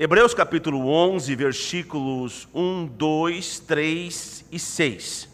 Hebreus 0.00 0.32
capítulo 0.32 0.88
11, 0.88 1.34
versículos 1.34 2.46
1, 2.54 2.86
2, 2.86 3.58
3 3.58 4.44
e 4.52 4.56
6. 4.56 5.28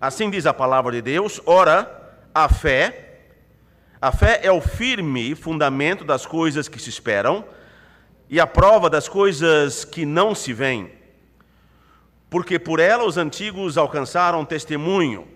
Assim 0.00 0.30
diz 0.30 0.46
a 0.46 0.54
palavra 0.54 0.92
de 0.92 1.02
Deus: 1.02 1.40
Ora, 1.44 2.16
a 2.32 2.48
fé, 2.48 3.22
a 4.00 4.12
fé 4.12 4.38
é 4.44 4.52
o 4.52 4.60
firme 4.60 5.34
fundamento 5.34 6.04
das 6.04 6.24
coisas 6.24 6.68
que 6.68 6.78
se 6.78 6.90
esperam 6.90 7.44
e 8.30 8.38
a 8.38 8.46
prova 8.46 8.88
das 8.88 9.08
coisas 9.08 9.84
que 9.84 10.06
não 10.06 10.32
se 10.32 10.52
veem. 10.52 10.92
Porque 12.30 12.56
por 12.56 12.78
ela 12.78 13.04
os 13.04 13.16
antigos 13.16 13.76
alcançaram 13.76 14.44
testemunho. 14.44 15.26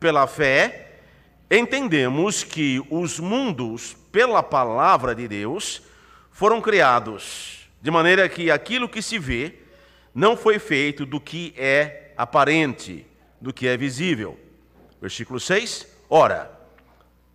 Pela 0.00 0.26
fé, 0.26 1.00
entendemos 1.50 2.42
que 2.42 2.82
os 2.88 3.20
mundos, 3.20 3.94
pela 4.10 4.42
palavra 4.42 5.14
de 5.14 5.28
Deus, 5.28 5.82
foram 6.30 6.62
criados 6.62 7.65
de 7.86 7.90
maneira 7.92 8.28
que 8.28 8.50
aquilo 8.50 8.88
que 8.88 9.00
se 9.00 9.16
vê 9.16 9.54
não 10.12 10.36
foi 10.36 10.58
feito 10.58 11.06
do 11.06 11.20
que 11.20 11.54
é 11.56 12.10
aparente, 12.16 13.06
do 13.40 13.52
que 13.52 13.68
é 13.68 13.76
visível. 13.76 14.36
Versículo 15.00 15.38
6: 15.38 15.86
Ora, 16.10 16.50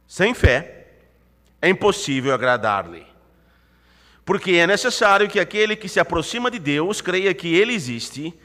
sem 0.05 0.33
fé 0.33 0.87
é 1.61 1.69
impossível 1.69 2.33
agradar-lhe. 2.33 3.07
Porque 4.25 4.51
é 4.55 4.67
necessário 4.67 5.29
que 5.29 5.39
aquele 5.39 5.73
que 5.73 5.87
se 5.87 6.01
aproxima 6.01 6.51
de 6.51 6.59
Deus 6.59 6.99
creia 6.99 7.33
que 7.33 7.55
ele 7.55 7.73
existe 7.73 8.37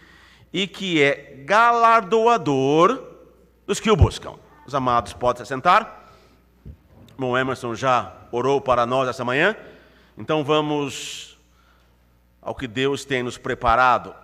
e 0.52 0.69
que 0.69 1.02
é 1.02 1.42
galardoador 1.45 3.02
dos 3.66 3.80
que 3.80 3.91
o 3.91 3.97
buscam. 3.97 4.34
Os 4.64 4.77
amados 4.77 5.12
podem 5.12 5.45
se 5.45 5.48
sentar. 5.48 6.14
Bom, 7.19 7.36
Emerson 7.36 7.75
já 7.75 8.16
orou 8.30 8.61
para 8.61 8.86
nós 8.86 9.09
essa 9.09 9.25
manhã, 9.25 9.56
então 10.16 10.45
vamos 10.45 11.35
ao 12.46 12.55
que 12.55 12.68
Deus 12.68 13.05
tem 13.05 13.24
nos 13.24 13.36
preparado. 13.36 14.14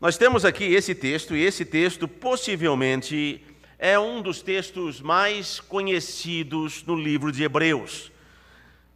Nós 0.00 0.18
temos 0.18 0.44
aqui 0.44 0.64
esse 0.64 0.96
texto, 0.96 1.36
e 1.36 1.44
esse 1.44 1.64
texto 1.64 2.08
possivelmente 2.08 3.40
é 3.78 3.96
um 3.96 4.20
dos 4.20 4.42
textos 4.42 5.00
mais 5.00 5.60
conhecidos 5.60 6.82
no 6.82 6.96
livro 6.96 7.30
de 7.30 7.44
Hebreus. 7.44 8.10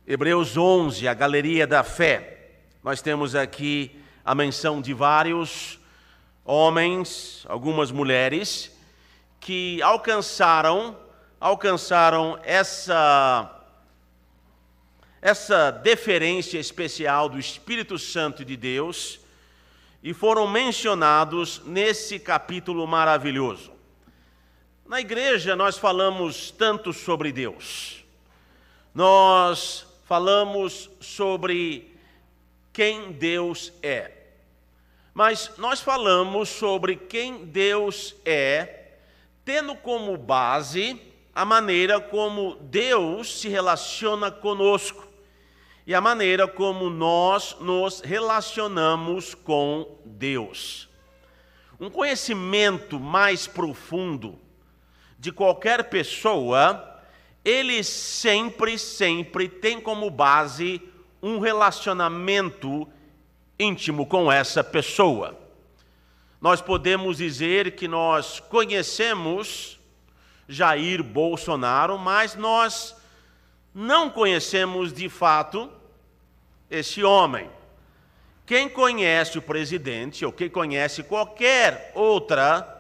Hebreus 0.05 0.57
11, 0.57 1.07
a 1.07 1.15
galeria 1.15 1.65
da 1.65 1.85
fé. 1.85 2.57
Nós 2.83 3.01
temos 3.01 3.37
aqui 3.37 3.97
a 4.25 4.35
menção 4.35 4.83
de 4.83 4.93
vários 4.93 5.79
homens, 6.45 7.47
algumas 7.49 7.93
mulheres, 7.93 8.77
que 9.39 9.81
alcançaram, 9.81 10.99
alcançaram 11.39 12.37
essa 12.43 13.56
essa 15.21 15.71
deferência 15.71 16.59
especial 16.59 17.29
do 17.29 17.39
Espírito 17.39 17.99
Santo 17.99 18.45
de 18.45 18.57
Deus 18.57 19.21
e 20.03 20.13
foram 20.15 20.47
mencionados 20.47 21.63
nesse 21.65 22.19
capítulo 22.19 22.87
maravilhoso. 22.87 23.73
Na 24.87 25.01
igreja 25.01 25.57
nós 25.57 25.79
falamos 25.79 26.51
tanto 26.51 26.93
sobre 26.93 27.33
Deus, 27.33 28.05
nós 28.95 29.87
falamos 30.05 30.89
sobre 31.01 31.93
quem 32.73 33.11
Deus 33.11 33.73
é, 33.83 34.13
mas 35.13 35.53
nós 35.57 35.81
falamos 35.81 36.51
sobre 36.51 36.95
quem 36.95 37.47
Deus 37.47 38.15
é, 38.25 38.93
tendo 39.45 39.75
como 39.75 40.17
base 40.17 41.01
a 41.35 41.45
maneira 41.45 42.01
como 42.01 42.57
Deus 42.61 43.41
se 43.41 43.49
relaciona 43.49 44.31
conosco 44.31 45.06
e 45.87 45.95
a 45.95 46.01
maneira 46.01 46.49
como 46.49 46.91
nós 46.91 47.57
nos 47.61 48.01
relacionamos 48.01 49.35
com 49.35 49.99
Deus. 50.05 50.89
Um 51.79 51.89
conhecimento 51.89 52.99
mais 52.99 53.47
profundo 53.47 54.37
de 55.17 55.31
qualquer 55.31 55.85
pessoa, 55.85 57.01
ele 57.45 57.85
sempre, 57.85 58.77
sempre 58.79 59.49
tem 59.49 59.81
como 59.81 60.11
base 60.11 60.83
um 61.23 61.39
relacionamento 61.39 62.89
íntimo 63.59 64.07
com 64.07 64.31
essa 64.31 64.65
pessoa. 64.65 65.39
Nós 66.41 66.61
podemos 66.61 67.19
dizer 67.19 67.77
que 67.77 67.87
nós 67.87 68.41
conhecemos 68.41 69.79
Jair 70.49 71.03
Bolsonaro, 71.03 71.97
mas 71.97 72.35
nós 72.35 72.97
não 73.75 74.11
conhecemos 74.11 74.93
de 74.93 75.09
fato 75.09 75.71
esse 76.71 77.03
homem. 77.03 77.51
Quem 78.45 78.69
conhece 78.69 79.39
o 79.39 79.43
presidente 79.43 80.25
ou 80.25 80.33
quem 80.33 80.49
conhece 80.49 81.03
qualquer 81.03 81.93
outra 81.95 82.75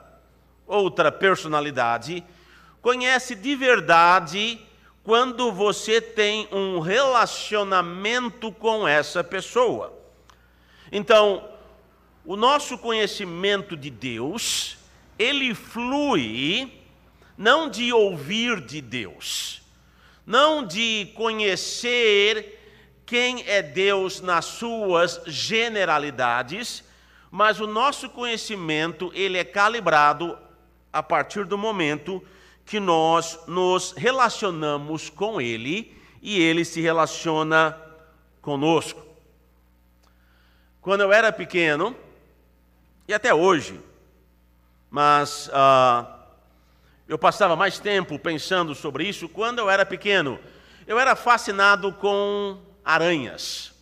outra 0.66 1.12
personalidade, 1.12 2.24
conhece 2.82 3.34
de 3.34 3.54
verdade 3.54 4.58
quando 5.02 5.52
você 5.52 6.00
tem 6.00 6.48
um 6.50 6.80
relacionamento 6.80 8.50
com 8.50 8.86
essa 8.86 9.22
pessoa. 9.22 9.96
Então, 10.90 11.48
o 12.24 12.34
nosso 12.36 12.76
conhecimento 12.76 13.76
de 13.76 13.88
Deus, 13.88 14.76
ele 15.16 15.54
flui 15.54 16.72
não 17.38 17.70
de 17.70 17.92
ouvir 17.92 18.60
de 18.60 18.80
Deus, 18.80 19.62
não 20.26 20.66
de 20.66 21.12
conhecer 21.14 22.55
quem 23.06 23.44
é 23.46 23.62
Deus 23.62 24.20
nas 24.20 24.44
suas 24.44 25.22
generalidades, 25.26 26.82
mas 27.30 27.60
o 27.60 27.66
nosso 27.66 28.10
conhecimento 28.10 29.12
ele 29.14 29.38
é 29.38 29.44
calibrado 29.44 30.36
a 30.92 31.02
partir 31.02 31.44
do 31.44 31.56
momento 31.56 32.20
que 32.64 32.80
nós 32.80 33.38
nos 33.46 33.92
relacionamos 33.92 35.08
com 35.08 35.40
ele 35.40 35.96
e 36.20 36.42
ele 36.42 36.64
se 36.64 36.80
relaciona 36.80 37.80
conosco. 38.42 39.06
Quando 40.80 41.02
eu 41.02 41.12
era 41.12 41.30
pequeno, 41.30 41.96
e 43.06 43.14
até 43.14 43.32
hoje, 43.32 43.80
mas 44.90 45.48
uh, 45.48 46.06
eu 47.08 47.16
passava 47.16 47.54
mais 47.54 47.78
tempo 47.78 48.18
pensando 48.18 48.74
sobre 48.74 49.08
isso. 49.08 49.28
Quando 49.28 49.60
eu 49.60 49.70
era 49.70 49.86
pequeno, 49.86 50.40
eu 50.86 50.98
era 50.98 51.14
fascinado 51.14 51.92
com 51.92 52.58
aranhas. 52.86 53.74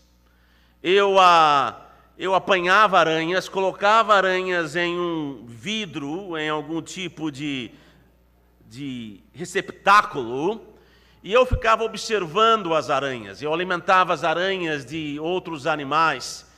Eu, 0.82 1.20
ah, 1.20 1.88
eu 2.18 2.34
apanhava 2.34 2.98
aranhas, 2.98 3.48
colocava 3.48 4.14
aranhas 4.14 4.74
em 4.74 4.98
um 4.98 5.44
vidro, 5.46 6.36
em 6.38 6.48
algum 6.48 6.80
tipo 6.80 7.30
de, 7.30 7.70
de 8.66 9.20
receptáculo, 9.32 10.74
e 11.22 11.32
eu 11.32 11.44
ficava 11.46 11.84
observando 11.84 12.74
as 12.74 12.88
aranhas. 12.88 13.40
Eu 13.42 13.52
alimentava 13.52 14.12
as 14.12 14.24
aranhas 14.24 14.84
de 14.84 15.20
outros 15.20 15.66
animais. 15.66 16.50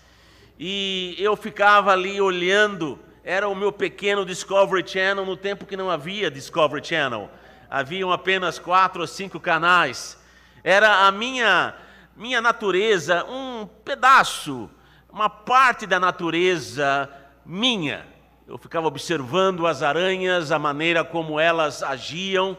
E 0.59 1.17
eu 1.19 1.37
ficava 1.37 1.93
ali 1.93 2.21
olhando 2.21 2.99
era 3.29 3.49
o 3.49 3.57
meu 3.57 3.73
pequeno 3.73 4.25
Discovery 4.25 4.89
Channel 4.89 5.27
no 5.27 5.37
tempo 5.37 5.67
que 5.67 5.77
não 5.77 5.91
havia 5.91 6.31
Discovery 6.31 6.87
Channel. 6.87 7.29
Haviam 7.69 8.13
apenas 8.13 8.57
quatro 8.57 9.01
ou 9.01 9.07
cinco 9.09 9.41
canais. 9.41 10.17
Era 10.63 11.09
a 11.09 11.11
minha, 11.11 11.75
minha 12.17 12.41
natureza, 12.41 13.25
um 13.27 13.67
pedaço, 13.85 14.71
uma 15.11 15.29
parte 15.29 15.87
da 15.87 16.01
natureza 16.01 17.09
minha. 17.45 18.07
Eu 18.49 18.59
ficava 18.59 18.87
observando 18.87 19.67
as 19.67 19.83
aranhas, 19.83 20.51
a 20.51 20.59
maneira 20.59 21.05
como 21.05 21.39
elas 21.39 21.83
agiam. 21.83 22.57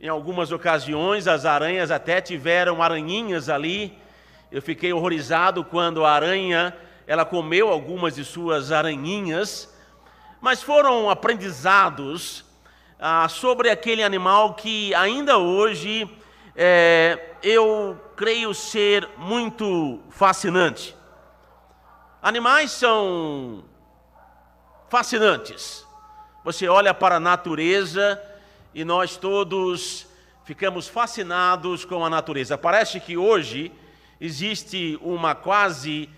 Em 0.00 0.08
algumas 0.08 0.52
ocasiões, 0.52 1.26
as 1.26 1.44
aranhas 1.44 1.90
até 1.90 2.20
tiveram 2.20 2.82
aranhinhas 2.82 3.48
ali. 3.48 3.98
Eu 4.52 4.60
fiquei 4.60 4.92
horrorizado 4.92 5.64
quando 5.64 6.04
a 6.04 6.12
aranha, 6.12 6.76
ela 7.06 7.24
comeu 7.24 7.70
algumas 7.70 8.14
de 8.14 8.24
suas 8.24 8.70
aranhinhas 8.70 9.74
mas 10.44 10.62
foram 10.62 11.08
aprendizados 11.08 12.44
ah, 13.00 13.26
sobre 13.30 13.70
aquele 13.70 14.02
animal 14.02 14.52
que 14.52 14.94
ainda 14.94 15.38
hoje 15.38 16.06
é, 16.56 17.36
eu 17.42 18.00
creio 18.16 18.54
ser 18.54 19.08
muito 19.16 20.00
fascinante. 20.10 20.96
Animais 22.22 22.70
são 22.70 23.64
fascinantes. 24.88 25.84
Você 26.44 26.68
olha 26.68 26.94
para 26.94 27.16
a 27.16 27.20
natureza 27.20 28.20
e 28.74 28.84
nós 28.84 29.16
todos 29.16 30.06
ficamos 30.44 30.88
fascinados 30.88 31.84
com 31.84 32.04
a 32.04 32.10
natureza. 32.10 32.56
Parece 32.56 33.00
que 33.00 33.16
hoje 33.16 33.72
existe 34.20 34.98
uma 35.02 35.34
quase 35.34 36.08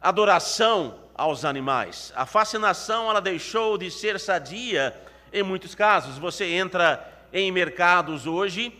adoração 0.00 0.98
aos 1.14 1.44
animais. 1.44 2.12
A 2.16 2.26
fascinação 2.26 3.08
ela 3.08 3.20
deixou 3.20 3.78
de 3.78 3.90
ser 3.90 4.18
sadia 4.18 4.94
em 5.32 5.42
muitos 5.42 5.74
casos. 5.74 6.18
Você 6.18 6.46
entra 6.46 7.26
em 7.32 7.50
mercados 7.52 8.26
hoje 8.26 8.72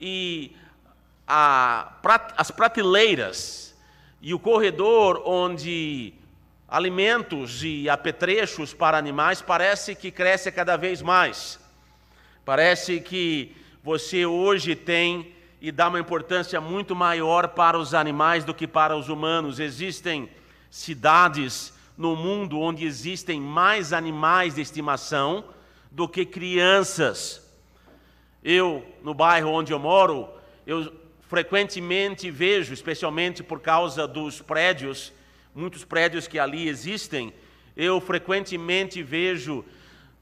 e 0.00 0.56
a, 1.26 1.92
as 2.36 2.50
prateleiras 2.50 3.76
e 4.20 4.32
o 4.32 4.38
corredor 4.38 5.22
onde 5.26 6.14
alimentos 6.68 7.62
e 7.62 7.88
apetrechos 7.88 8.74
para 8.74 8.98
animais 8.98 9.40
parece 9.40 9.94
que 9.94 10.10
cresce 10.10 10.52
cada 10.52 10.76
vez 10.76 11.00
mais. 11.00 11.58
Parece 12.44 13.00
que 13.00 13.56
você 13.82 14.26
hoje 14.26 14.74
tem 14.74 15.34
e 15.60 15.72
dá 15.72 15.88
uma 15.88 15.98
importância 15.98 16.60
muito 16.60 16.94
maior 16.94 17.48
para 17.48 17.78
os 17.78 17.94
animais 17.94 18.44
do 18.44 18.54
que 18.54 18.66
para 18.66 18.96
os 18.96 19.08
humanos. 19.08 19.58
Existem 19.58 20.28
cidades 20.70 21.72
no 21.96 22.14
mundo 22.14 22.60
onde 22.60 22.84
existem 22.84 23.40
mais 23.40 23.92
animais 23.92 24.54
de 24.54 24.60
estimação 24.60 25.44
do 25.90 26.08
que 26.08 26.24
crianças. 26.24 27.47
Eu, 28.50 28.82
no 29.02 29.12
bairro 29.12 29.50
onde 29.50 29.74
eu 29.74 29.78
moro, 29.78 30.26
eu 30.66 30.90
frequentemente 31.28 32.30
vejo, 32.30 32.72
especialmente 32.72 33.42
por 33.42 33.60
causa 33.60 34.08
dos 34.08 34.40
prédios, 34.40 35.12
muitos 35.54 35.84
prédios 35.84 36.26
que 36.26 36.38
ali 36.38 36.66
existem, 36.66 37.30
eu 37.76 38.00
frequentemente 38.00 39.02
vejo, 39.02 39.62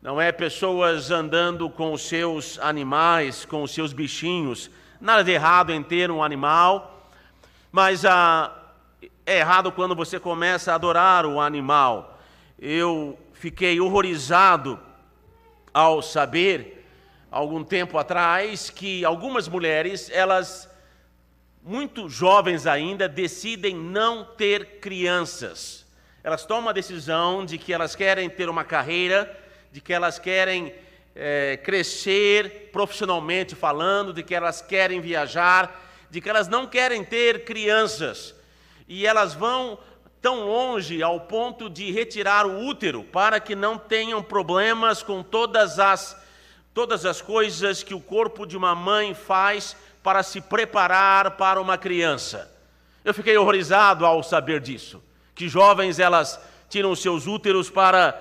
não 0.03 0.21
é, 0.21 0.33
pessoas 0.33 1.13
andando 1.13 1.71
com 1.71 1.93
os 1.93 2.03
seus 2.03 2.59
animais, 2.59 3.45
com 3.45 3.63
os 3.63 3.71
seus 3.71 3.93
bichinhos. 3.93 4.73
Nada 5.01 5.23
de 5.23 5.31
errado 5.31 5.73
em 5.73 5.81
ter 5.81 6.11
um 6.11 6.21
animal, 6.21 7.09
mas 7.71 8.05
ah, 8.05 8.53
é 9.25 9.39
errado 9.39 9.71
quando 9.71 9.95
você 9.95 10.19
começa 10.19 10.73
a 10.73 10.75
adorar 10.75 11.25
o 11.27 11.41
animal. 11.41 12.19
Eu 12.59 13.17
fiquei 13.35 13.81
horrorizado 13.81 14.81
ao 15.73 16.03
saber, 16.03 16.76
algum 17.31 17.65
tempo 17.65 17.99
atrás, 17.99 18.71
que 18.71 19.05
algumas 19.05 19.49
mulheres, 19.49 20.11
elas 20.11 20.69
muito 21.63 22.09
jovens 22.09 22.67
ainda, 22.67 23.09
decidem 23.09 23.75
não 23.75 24.25
ter 24.25 24.79
crianças. 24.79 25.85
Elas 26.23 26.45
tomam 26.45 26.71
a 26.71 26.73
decisão 26.73 27.45
de 27.45 27.59
que 27.59 27.73
elas 27.73 27.95
querem 27.97 28.31
ter 28.31 28.49
uma 28.49 28.65
carreira, 28.65 29.37
de 29.73 29.81
que 29.81 29.93
elas 29.93 30.19
querem 30.19 30.73
é, 31.15 31.57
crescer 31.57 32.71
profissionalmente 32.73 33.55
falando, 33.55 34.13
de 34.13 34.23
que 34.23 34.35
elas 34.35 34.61
querem 34.63 35.01
viajar, 35.01 35.85
de 36.11 36.21
que 36.21 36.29
elas 36.29 36.49
não 36.49 36.67
querem 36.67 37.05
ter 37.05 37.45
crianças. 37.45 38.35
E 38.89 39.07
elas 39.07 39.35
vão 39.35 39.79
tão 40.23 40.47
longe 40.47 41.03
ao 41.03 41.21
ponto 41.21 41.69
de 41.69 41.91
retirar 41.91 42.47
o 42.47 42.65
útero 42.65 43.03
para 43.05 43.41
que 43.41 43.55
não 43.55 43.77
tenham 43.79 44.23
problemas 44.23 45.03
com 45.03 45.23
todas 45.23 45.79
as 45.79 46.17
todas 46.77 47.07
as 47.07 47.23
coisas 47.23 47.83
que 47.83 47.95
o 47.95 48.01
corpo 48.01 48.45
de 48.45 48.55
uma 48.55 48.75
mãe 48.75 49.15
faz 49.15 49.75
para 50.03 50.23
se 50.23 50.43
preparar 50.43 51.31
para 51.31 51.59
uma 51.59 51.79
criança. 51.79 52.55
Eu 53.03 53.15
fiquei 53.15 53.35
horrorizado 53.39 54.05
ao 54.05 54.23
saber 54.23 54.61
disso, 54.61 55.03
que 55.35 55.49
jovens 55.49 55.99
elas 55.99 56.39
tiram 56.69 56.95
seus 56.95 57.27
úteros 57.27 57.71
para 57.71 58.15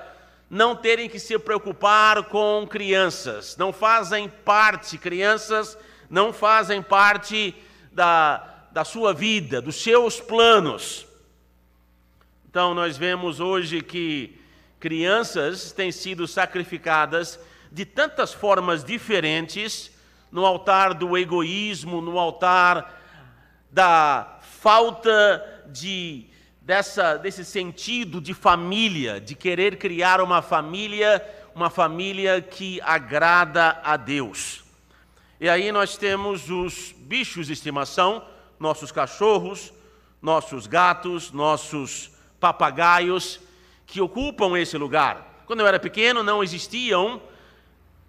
não 0.50 0.74
terem 0.74 1.10
que 1.10 1.20
se 1.20 1.38
preocupar 1.38 2.24
com 2.24 2.66
crianças, 2.66 3.58
não 3.58 3.74
fazem 3.74 4.30
parte, 4.30 4.98
crianças 4.98 5.78
não 6.10 6.32
fazem 6.32 6.82
parte 6.82 7.54
da, 7.92 8.68
da 8.72 8.86
sua 8.86 9.14
vida, 9.14 9.62
dos 9.62 9.76
seus 9.76 10.22
planos. 10.22 11.06
Então, 12.50 12.74
nós 12.74 12.96
vemos 12.96 13.42
hoje 13.42 13.82
que 13.82 14.40
crianças 14.80 15.74
têm 15.74 15.92
sido 15.92 16.26
sacrificadas 16.26 17.38
de 17.76 17.84
tantas 17.84 18.34
formas 18.34 18.86
diferentes 18.86 19.92
no 20.32 20.46
altar 20.46 20.94
do 20.94 21.18
egoísmo, 21.18 22.00
no 22.00 22.18
altar 22.18 23.02
da 23.70 24.40
falta 24.62 25.66
de 25.68 26.26
dessa 26.62 27.18
desse 27.18 27.44
sentido 27.44 28.22
de 28.22 28.34
família, 28.34 29.20
de 29.20 29.36
querer 29.36 29.78
criar 29.78 30.22
uma 30.22 30.42
família, 30.42 31.22
uma 31.54 31.70
família 31.70 32.42
que 32.42 32.80
agrada 32.80 33.78
a 33.84 33.98
Deus. 33.98 34.64
E 35.38 35.50
aí 35.50 35.70
nós 35.70 35.98
temos 35.98 36.50
os 36.50 36.94
bichos 36.98 37.48
de 37.48 37.54
estimação, 37.54 38.26
nossos 38.58 38.90
cachorros, 38.90 39.74
nossos 40.22 40.66
gatos, 40.66 41.30
nossos 41.34 42.10
papagaios 42.40 43.42
que 43.86 44.00
ocupam 44.00 44.58
esse 44.58 44.78
lugar. 44.78 45.44
Quando 45.46 45.60
eu 45.60 45.68
era 45.68 45.78
pequeno 45.78 46.24
não 46.24 46.42
existiam 46.42 47.22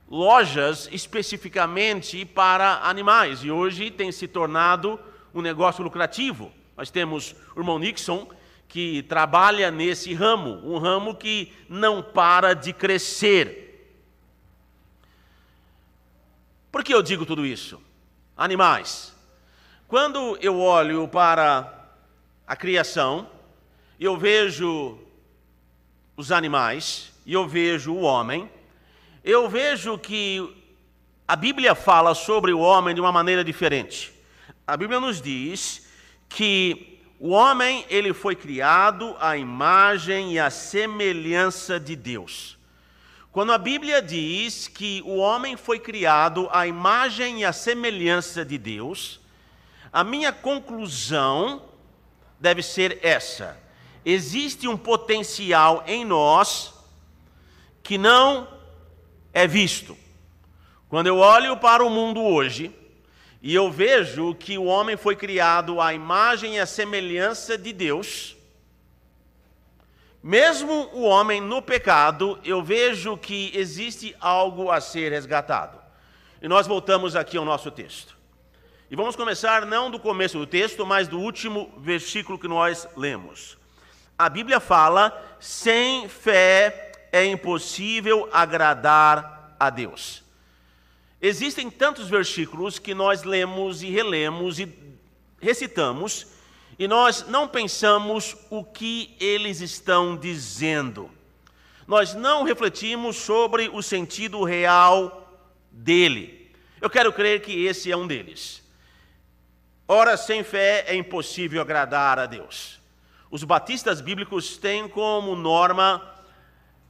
lojas 0.08 0.88
especificamente 0.93 2.25
para 2.25 2.81
animais 2.82 3.43
e 3.43 3.50
hoje 3.50 3.91
tem 3.91 4.12
se 4.12 4.29
tornado 4.29 4.99
um 5.35 5.43
negócio 5.43 5.82
lucrativo. 5.82 6.53
Nós 6.76 6.91
temos 6.91 7.35
o 7.55 7.61
irmão 7.61 7.79
Nixon 7.79 8.29
que 8.69 9.03
trabalha 9.05 9.70
nesse 9.70 10.12
ramo, 10.14 10.61
um 10.64 10.79
ramo 10.79 11.14
que 11.14 11.53
não 11.69 12.03
para 12.03 12.55
de 12.55 12.73
crescer. 12.73 13.64
Por 16.70 16.85
que 16.85 16.93
eu 16.93 17.02
digo 17.02 17.25
tudo 17.25 17.47
isso? 17.47 17.81
Animais. 18.37 19.14
Quando 19.88 20.37
eu 20.43 20.59
olho 20.61 21.09
para 21.09 21.88
a 22.47 22.56
criação, 22.56 23.31
eu 23.99 24.17
vejo 24.17 24.99
os 26.17 26.31
animais 26.32 27.12
e 27.25 27.32
eu 27.32 27.47
vejo 27.47 27.93
o 27.93 28.00
homem, 28.00 28.50
eu 29.26 29.49
vejo 29.49 29.99
que 29.99 30.55
a 31.26 31.34
Bíblia 31.34 31.75
fala 31.75 32.14
sobre 32.14 32.52
o 32.52 32.61
homem 32.61 32.94
de 32.94 33.00
uma 33.00 33.11
maneira 33.11 33.43
diferente. 33.43 34.14
A 34.64 34.76
Bíblia 34.76 35.00
nos 35.00 35.20
diz 35.20 35.84
que 36.28 37.00
o 37.19 37.31
homem 37.31 37.84
ele 37.88 38.14
foi 38.14 38.37
criado 38.37 39.17
à 39.19 39.37
imagem 39.37 40.34
e 40.34 40.38
à 40.38 40.49
semelhança 40.49 41.81
de 41.81 41.96
Deus. 41.96 42.56
Quando 43.32 43.50
a 43.50 43.58
Bíblia 43.58 44.00
diz 44.00 44.69
que 44.69 45.02
o 45.05 45.17
homem 45.17 45.56
foi 45.56 45.81
criado 45.81 46.49
à 46.52 46.64
imagem 46.64 47.40
e 47.40 47.44
à 47.44 47.52
semelhança 47.52 48.44
de 48.44 48.56
Deus, 48.56 49.20
a 49.93 50.05
minha 50.05 50.32
conclusão 50.32 51.64
deve 52.38 52.62
ser 52.62 53.00
essa: 53.02 53.61
existe 54.05 54.69
um 54.69 54.76
potencial 54.76 55.82
em 55.84 56.05
nós 56.05 56.73
que 57.82 57.99
não 57.99 58.55
é 59.37 59.47
visto. 59.47 59.94
Quando 60.88 61.09
eu 61.09 61.19
olho 61.19 61.59
para 61.59 61.85
o 61.85 61.91
mundo 61.91 62.23
hoje 62.23 62.75
e 63.43 63.55
eu 63.55 63.71
vejo 63.71 64.35
que 64.35 64.56
o 64.56 64.65
homem 64.65 64.97
foi 64.97 65.15
criado 65.15 65.79
à 65.79 65.93
imagem 65.93 66.56
e 66.56 66.59
à 66.59 66.65
semelhança 66.65 67.59
de 67.59 67.71
Deus, 67.71 68.35
mesmo 70.23 70.88
o 70.95 71.02
homem 71.02 71.38
no 71.38 71.61
pecado, 71.61 72.40
eu 72.43 72.62
vejo 72.62 73.14
que 73.19 73.52
existe 73.55 74.16
algo 74.23 74.71
a 74.71 74.81
ser 74.81 75.12
resgatado. 75.12 75.78
E 76.40 76.49
nós 76.49 76.66
voltamos 76.66 77.14
aqui 77.14 77.37
ao 77.37 77.45
nosso 77.45 77.71
texto. 77.71 78.16
E 78.90 78.97
vamos 78.97 79.16
começar 79.16 79.66
não 79.66 79.90
do 79.90 80.00
começo 80.00 80.38
do 80.38 80.47
texto, 80.47 80.87
mas 80.87 81.09
do 81.09 81.21
último 81.21 81.71
versículo 81.76 82.38
que 82.38 82.49
nós 82.49 82.88
lemos. 82.97 83.59
A 84.19 84.31
Bíblia 84.31 84.61
fala: 84.61 85.12
sem 85.38 86.09
fé 86.09 86.86
é 87.16 87.25
impossível 87.25 88.28
agradar 88.30 89.56
a 89.58 89.70
Deus. 89.70 90.23
Existem 91.20 91.70
tantos 91.70 92.11
versículos 92.11 92.78
que 92.78 92.94
nós 92.94 93.23
lemos 93.23 93.82
e 93.82 93.88
relemos 93.88 94.58
e 94.58 94.70
recitamos 95.40 96.26
e 96.78 96.87
nós 96.87 97.26
não 97.26 97.49
pensamos 97.49 98.37
o 98.50 98.62
que 98.62 99.16
eles 99.18 99.62
estão 99.62 100.14
dizendo. 100.14 101.11
Nós 101.87 102.12
não 102.12 102.42
refletimos 102.42 103.16
sobre 103.16 103.70
o 103.70 103.80
sentido 103.80 104.44
real 104.44 105.40
dele. 105.70 106.54
Eu 106.82 106.90
quero 106.90 107.11
crer 107.14 107.40
que 107.40 107.64
esse 107.64 107.90
é 107.90 107.96
um 107.96 108.06
deles. 108.06 108.62
Ora, 109.88 110.18
sem 110.18 110.44
fé 110.44 110.85
é 110.87 110.94
impossível 110.94 111.62
agradar 111.62 112.18
a 112.18 112.26
Deus. 112.26 112.78
Os 113.30 113.42
batistas 113.42 114.02
bíblicos 114.02 114.58
têm 114.58 114.87
como 114.87 115.35
norma 115.35 116.15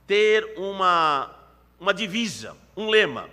ter 0.07 0.55
uma, 0.57 1.35
uma 1.81 1.93
divisa, 1.93 2.57
um 2.77 2.89
lema. 2.89 3.29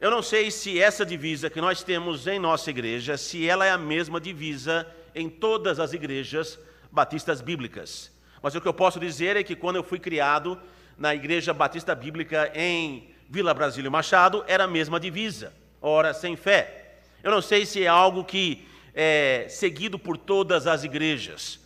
Eu 0.00 0.10
não 0.10 0.22
sei 0.22 0.50
se 0.50 0.80
essa 0.80 1.04
divisa 1.04 1.50
que 1.50 1.60
nós 1.60 1.82
temos 1.82 2.26
em 2.26 2.38
nossa 2.38 2.70
igreja, 2.70 3.16
se 3.16 3.48
ela 3.48 3.66
é 3.66 3.70
a 3.70 3.78
mesma 3.78 4.20
divisa 4.20 4.86
em 5.14 5.28
todas 5.28 5.78
as 5.78 5.92
igrejas 5.92 6.58
batistas 6.90 7.40
bíblicas. 7.40 8.10
Mas 8.42 8.54
o 8.54 8.60
que 8.60 8.68
eu 8.68 8.74
posso 8.74 8.98
dizer 8.98 9.36
é 9.36 9.42
que 9.42 9.54
quando 9.54 9.76
eu 9.76 9.84
fui 9.84 9.98
criado 9.98 10.58
na 10.96 11.14
igreja 11.14 11.52
batista 11.52 11.94
bíblica 11.94 12.50
em 12.54 13.10
Vila 13.28 13.54
Brasília 13.54 13.90
Machado, 13.90 14.44
era 14.48 14.64
a 14.64 14.68
mesma 14.68 14.98
divisa, 14.98 15.52
ora 15.80 16.12
sem 16.12 16.36
fé. 16.36 16.98
Eu 17.22 17.30
não 17.30 17.42
sei 17.42 17.66
se 17.66 17.84
é 17.84 17.86
algo 17.86 18.24
que 18.24 18.66
é 18.94 19.46
seguido 19.48 19.98
por 19.98 20.16
todas 20.16 20.66
as 20.66 20.82
igrejas. 20.82 21.60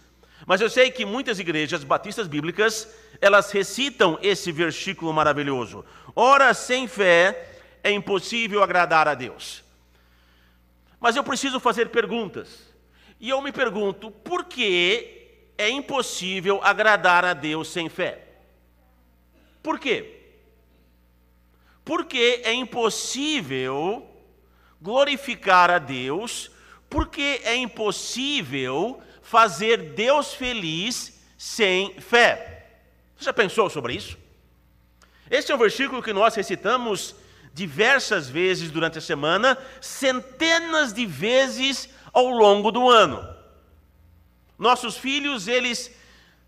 Mas 0.47 0.61
eu 0.61 0.69
sei 0.69 0.91
que 0.91 1.05
muitas 1.05 1.39
igrejas 1.39 1.85
batistas 1.85 2.27
bíblicas 2.27 2.89
elas 3.21 3.51
recitam 3.51 4.19
esse 4.23 4.53
versículo 4.53 5.13
maravilhoso. 5.13 5.85
Ora, 6.15 6.53
sem 6.53 6.87
fé 6.87 7.59
é 7.83 7.91
impossível 7.91 8.63
agradar 8.63 9.09
a 9.09 9.15
Deus. 9.15 9.65
Mas 11.01 11.17
eu 11.17 11.25
preciso 11.25 11.61
fazer 11.61 11.89
perguntas. 11.89 12.73
E 13.21 13.31
eu 13.31 13.41
me 13.41 13.53
pergunto, 13.53 14.11
por 14.11 14.45
que 14.45 15.51
é 15.57 15.69
impossível 15.69 16.61
agradar 16.63 17.25
a 17.25 17.33
Deus 17.33 17.69
sem 17.69 17.89
fé? 17.89 18.23
Por 19.63 19.79
quê? 19.79 20.21
Porque 21.85 22.43
é 22.45 22.53
impossível 22.53 24.07
glorificar 24.81 25.71
a 25.71 25.79
Deus, 25.79 26.51
porque 26.91 27.41
é 27.45 27.57
impossível 27.57 29.03
fazer 29.35 29.95
Deus 29.95 30.33
feliz 30.33 31.21
sem 31.37 31.99
fé. 32.01 32.69
Você 33.17 33.25
já 33.25 33.33
pensou 33.33 33.69
sobre 33.69 33.93
isso? 33.93 34.17
Este 35.29 35.51
é 35.51 35.55
um 35.57 35.59
versículo 35.59 36.01
que 36.01 36.13
nós 36.13 36.37
recitamos 36.37 37.17
diversas 37.53 38.29
vezes 38.29 38.71
durante 38.71 38.99
a 38.99 39.01
semana, 39.01 39.59
centenas 39.81 40.93
de 40.93 41.05
vezes 41.05 41.89
ao 42.13 42.29
longo 42.29 42.71
do 42.71 42.89
ano. 42.89 43.29
Nossos 44.57 44.97
filhos, 44.97 45.49
eles 45.49 45.91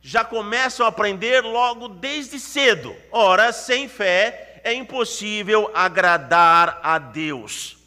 já 0.01 0.25
começam 0.25 0.87
a 0.87 0.89
aprender 0.89 1.41
logo 1.41 1.89
desde 1.89 2.39
cedo. 2.39 2.95
Ora, 3.11 3.53
sem 3.53 3.89
fé 3.89 4.61
é 4.63 4.73
impossível 4.73 5.73
agradar 5.75 6.79
a 6.85 7.01
Deus. 7.01 7.79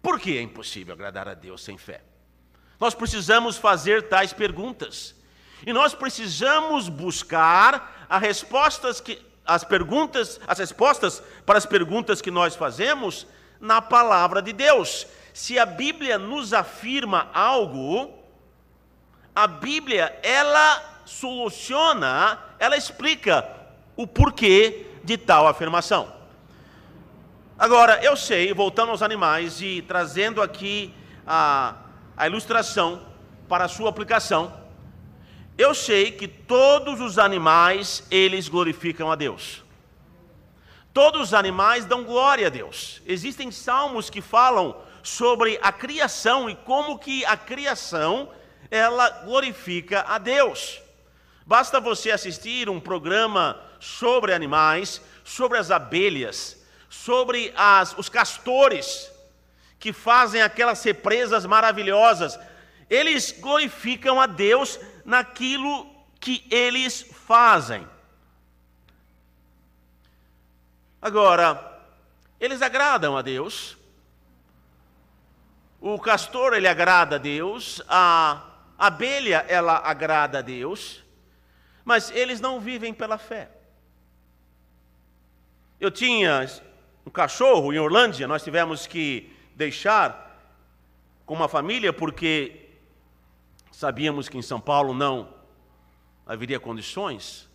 Por 0.00 0.20
que 0.20 0.38
é 0.38 0.40
impossível 0.40 0.94
agradar 0.94 1.26
a 1.26 1.34
Deus 1.34 1.64
sem 1.64 1.76
fé? 1.76 2.07
Nós 2.80 2.94
precisamos 2.94 3.56
fazer 3.56 4.08
tais 4.08 4.32
perguntas. 4.32 5.14
E 5.66 5.72
nós 5.72 5.94
precisamos 5.94 6.88
buscar 6.88 8.06
as 8.08 8.20
respostas 8.20 9.00
que 9.00 9.20
as 9.44 9.64
perguntas, 9.64 10.38
as 10.46 10.58
respostas 10.58 11.22
para 11.46 11.58
as 11.58 11.66
perguntas 11.66 12.20
que 12.20 12.30
nós 12.30 12.54
fazemos 12.54 13.26
na 13.60 13.80
palavra 13.80 14.42
de 14.42 14.52
Deus. 14.52 15.06
Se 15.32 15.58
a 15.58 15.64
Bíblia 15.64 16.18
nos 16.18 16.52
afirma 16.52 17.28
algo, 17.32 18.12
a 19.34 19.46
Bíblia 19.46 20.18
ela 20.22 21.00
soluciona, 21.04 22.38
ela 22.58 22.76
explica 22.76 23.48
o 23.96 24.06
porquê 24.06 24.86
de 25.02 25.16
tal 25.16 25.48
afirmação. 25.48 26.12
Agora, 27.58 28.04
eu 28.04 28.16
sei, 28.16 28.52
voltando 28.52 28.90
aos 28.90 29.02
animais 29.02 29.60
e 29.60 29.82
trazendo 29.82 30.42
aqui 30.42 30.94
a, 31.26 31.74
a 32.18 32.26
ilustração 32.26 33.06
para 33.48 33.64
a 33.64 33.68
sua 33.68 33.88
aplicação, 33.88 34.52
eu 35.56 35.72
sei 35.72 36.10
que 36.10 36.26
todos 36.26 37.00
os 37.00 37.16
animais, 37.16 38.02
eles 38.10 38.48
glorificam 38.48 39.10
a 39.10 39.14
Deus. 39.14 39.62
Todos 40.92 41.28
os 41.28 41.34
animais 41.34 41.84
dão 41.84 42.02
glória 42.02 42.48
a 42.48 42.50
Deus. 42.50 43.00
Existem 43.06 43.52
salmos 43.52 44.10
que 44.10 44.20
falam 44.20 44.76
sobre 45.00 45.58
a 45.62 45.70
criação 45.70 46.50
e 46.50 46.56
como 46.56 46.98
que 46.98 47.24
a 47.24 47.36
criação 47.36 48.30
ela 48.68 49.08
glorifica 49.24 50.04
a 50.08 50.18
Deus. 50.18 50.80
Basta 51.46 51.80
você 51.80 52.10
assistir 52.10 52.68
um 52.68 52.80
programa 52.80 53.60
sobre 53.78 54.34
animais, 54.34 55.00
sobre 55.22 55.56
as 55.56 55.70
abelhas, 55.70 56.62
sobre 56.90 57.52
as, 57.56 57.96
os 57.96 58.08
castores 58.08 59.10
que 59.78 59.92
fazem 59.92 60.42
aquelas 60.42 60.82
represas 60.82 61.46
maravilhosas. 61.46 62.38
Eles 62.90 63.32
glorificam 63.32 64.20
a 64.20 64.26
Deus 64.26 64.78
naquilo 65.04 65.88
que 66.18 66.46
eles 66.50 67.02
fazem. 67.02 67.86
Agora, 71.00 71.80
eles 72.40 72.60
agradam 72.60 73.16
a 73.16 73.22
Deus. 73.22 73.76
O 75.80 75.98
castor 75.98 76.54
ele 76.54 76.66
agrada 76.66 77.16
a 77.16 77.18
Deus, 77.18 77.80
a 77.88 78.42
abelha 78.76 79.44
ela 79.48 79.78
agrada 79.78 80.38
a 80.38 80.42
Deus, 80.42 81.04
mas 81.84 82.10
eles 82.10 82.40
não 82.40 82.58
vivem 82.58 82.92
pela 82.92 83.16
fé. 83.16 83.48
Eu 85.78 85.92
tinha 85.92 86.50
um 87.06 87.10
cachorro 87.10 87.72
em 87.72 87.78
Orlândia, 87.78 88.26
nós 88.26 88.42
tivemos 88.42 88.88
que 88.88 89.32
deixar 89.58 90.38
com 91.26 91.34
uma 91.34 91.48
família 91.48 91.92
porque 91.92 92.68
sabíamos 93.72 94.28
que 94.28 94.38
em 94.38 94.42
São 94.42 94.60
Paulo 94.60 94.94
não 94.94 95.34
haveria 96.24 96.60
condições. 96.60 97.48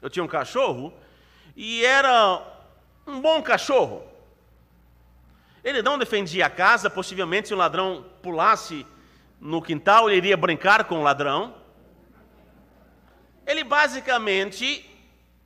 Eu 0.00 0.08
tinha 0.08 0.22
um 0.22 0.28
cachorro 0.28 0.94
e 1.56 1.84
era 1.84 2.40
um 3.04 3.20
bom 3.20 3.42
cachorro. 3.42 4.04
Ele 5.64 5.82
não 5.82 5.98
defendia 5.98 6.46
a 6.46 6.50
casa, 6.50 6.88
possivelmente 6.88 7.48
se 7.48 7.54
o 7.54 7.56
ladrão 7.56 8.06
pulasse 8.22 8.86
no 9.40 9.60
quintal, 9.60 10.08
ele 10.08 10.18
iria 10.18 10.36
brincar 10.36 10.84
com 10.84 11.00
o 11.00 11.02
ladrão. 11.02 11.52
Ele 13.44 13.64
basicamente 13.64 14.88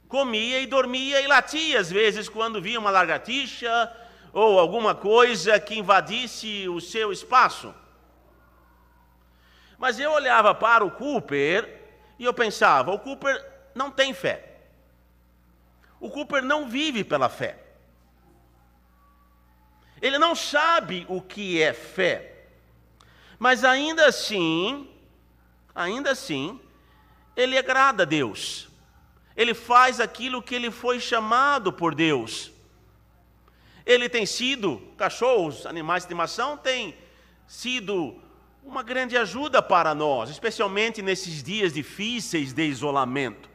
comia 0.06 0.60
e 0.60 0.66
dormia 0.66 1.22
e 1.22 1.26
latia 1.26 1.80
às 1.80 1.90
vezes 1.90 2.28
quando 2.28 2.60
via 2.60 2.78
uma 2.78 2.90
lagartixa 2.90 4.03
ou 4.34 4.58
alguma 4.58 4.96
coisa 4.96 5.60
que 5.60 5.78
invadisse 5.78 6.68
o 6.68 6.80
seu 6.80 7.12
espaço. 7.12 7.72
Mas 9.78 10.00
eu 10.00 10.10
olhava 10.10 10.52
para 10.52 10.84
o 10.84 10.90
Cooper 10.90 11.80
e 12.18 12.24
eu 12.24 12.34
pensava: 12.34 12.90
o 12.90 12.98
Cooper 12.98 13.42
não 13.74 13.92
tem 13.92 14.12
fé. 14.12 14.56
O 16.00 16.10
Cooper 16.10 16.42
não 16.42 16.68
vive 16.68 17.04
pela 17.04 17.28
fé. 17.28 17.60
Ele 20.02 20.18
não 20.18 20.34
sabe 20.34 21.06
o 21.08 21.22
que 21.22 21.62
é 21.62 21.72
fé. 21.72 22.46
Mas 23.38 23.64
ainda 23.64 24.06
assim, 24.06 24.90
ainda 25.74 26.10
assim, 26.10 26.60
ele 27.36 27.56
agrada 27.56 28.02
a 28.02 28.06
Deus. 28.06 28.68
Ele 29.36 29.54
faz 29.54 30.00
aquilo 30.00 30.42
que 30.42 30.54
ele 30.54 30.70
foi 30.70 31.00
chamado 31.00 31.72
por 31.72 31.94
Deus. 31.94 32.53
Ele 33.84 34.08
tem 34.08 34.24
sido, 34.24 34.80
cachorros, 34.96 35.66
animais 35.66 36.02
de 36.02 36.06
estimação, 36.06 36.56
tem 36.56 36.96
sido 37.46 38.18
uma 38.62 38.82
grande 38.82 39.16
ajuda 39.16 39.60
para 39.60 39.94
nós, 39.94 40.30
especialmente 40.30 41.02
nesses 41.02 41.42
dias 41.42 41.72
difíceis 41.72 42.52
de 42.52 42.64
isolamento. 42.66 43.48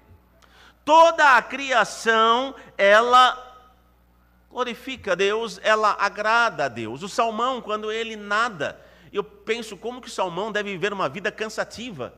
Toda 0.86 1.36
a 1.36 1.42
criação, 1.42 2.54
ela 2.78 3.46
glorifica 4.50 5.14
a 5.14 5.16
Deus, 5.16 5.60
ela 5.64 5.96
agrada 6.00 6.66
a 6.66 6.68
Deus. 6.68 7.04
O 7.04 7.10
salmão, 7.10 7.62
quando 7.62 7.92
ele 7.92 8.16
nada, 8.16 8.80
eu 9.12 9.24
penso 9.24 9.78
como 9.78 10.02
que 10.02 10.08
o 10.08 10.12
salmão 10.12 10.52
deve 10.52 10.72
viver 10.72 10.94
uma 10.94 11.10
vida 11.10 11.32
cansativa, 11.32 12.14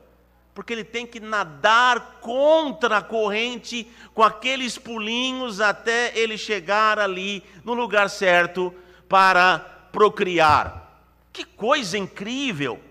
porque 0.53 0.73
ele 0.73 0.83
tem 0.83 1.05
que 1.07 1.19
nadar 1.19 2.19
contra 2.21 2.97
a 2.97 3.01
corrente 3.01 3.89
com 4.13 4.21
aqueles 4.21 4.77
pulinhos 4.77 5.61
até 5.61 6.17
ele 6.17 6.37
chegar 6.37 6.99
ali 6.99 7.43
no 7.63 7.73
lugar 7.73 8.09
certo 8.09 8.73
para 9.07 9.59
procriar. 9.91 11.01
Que 11.31 11.45
coisa 11.45 11.97
incrível! 11.97 12.81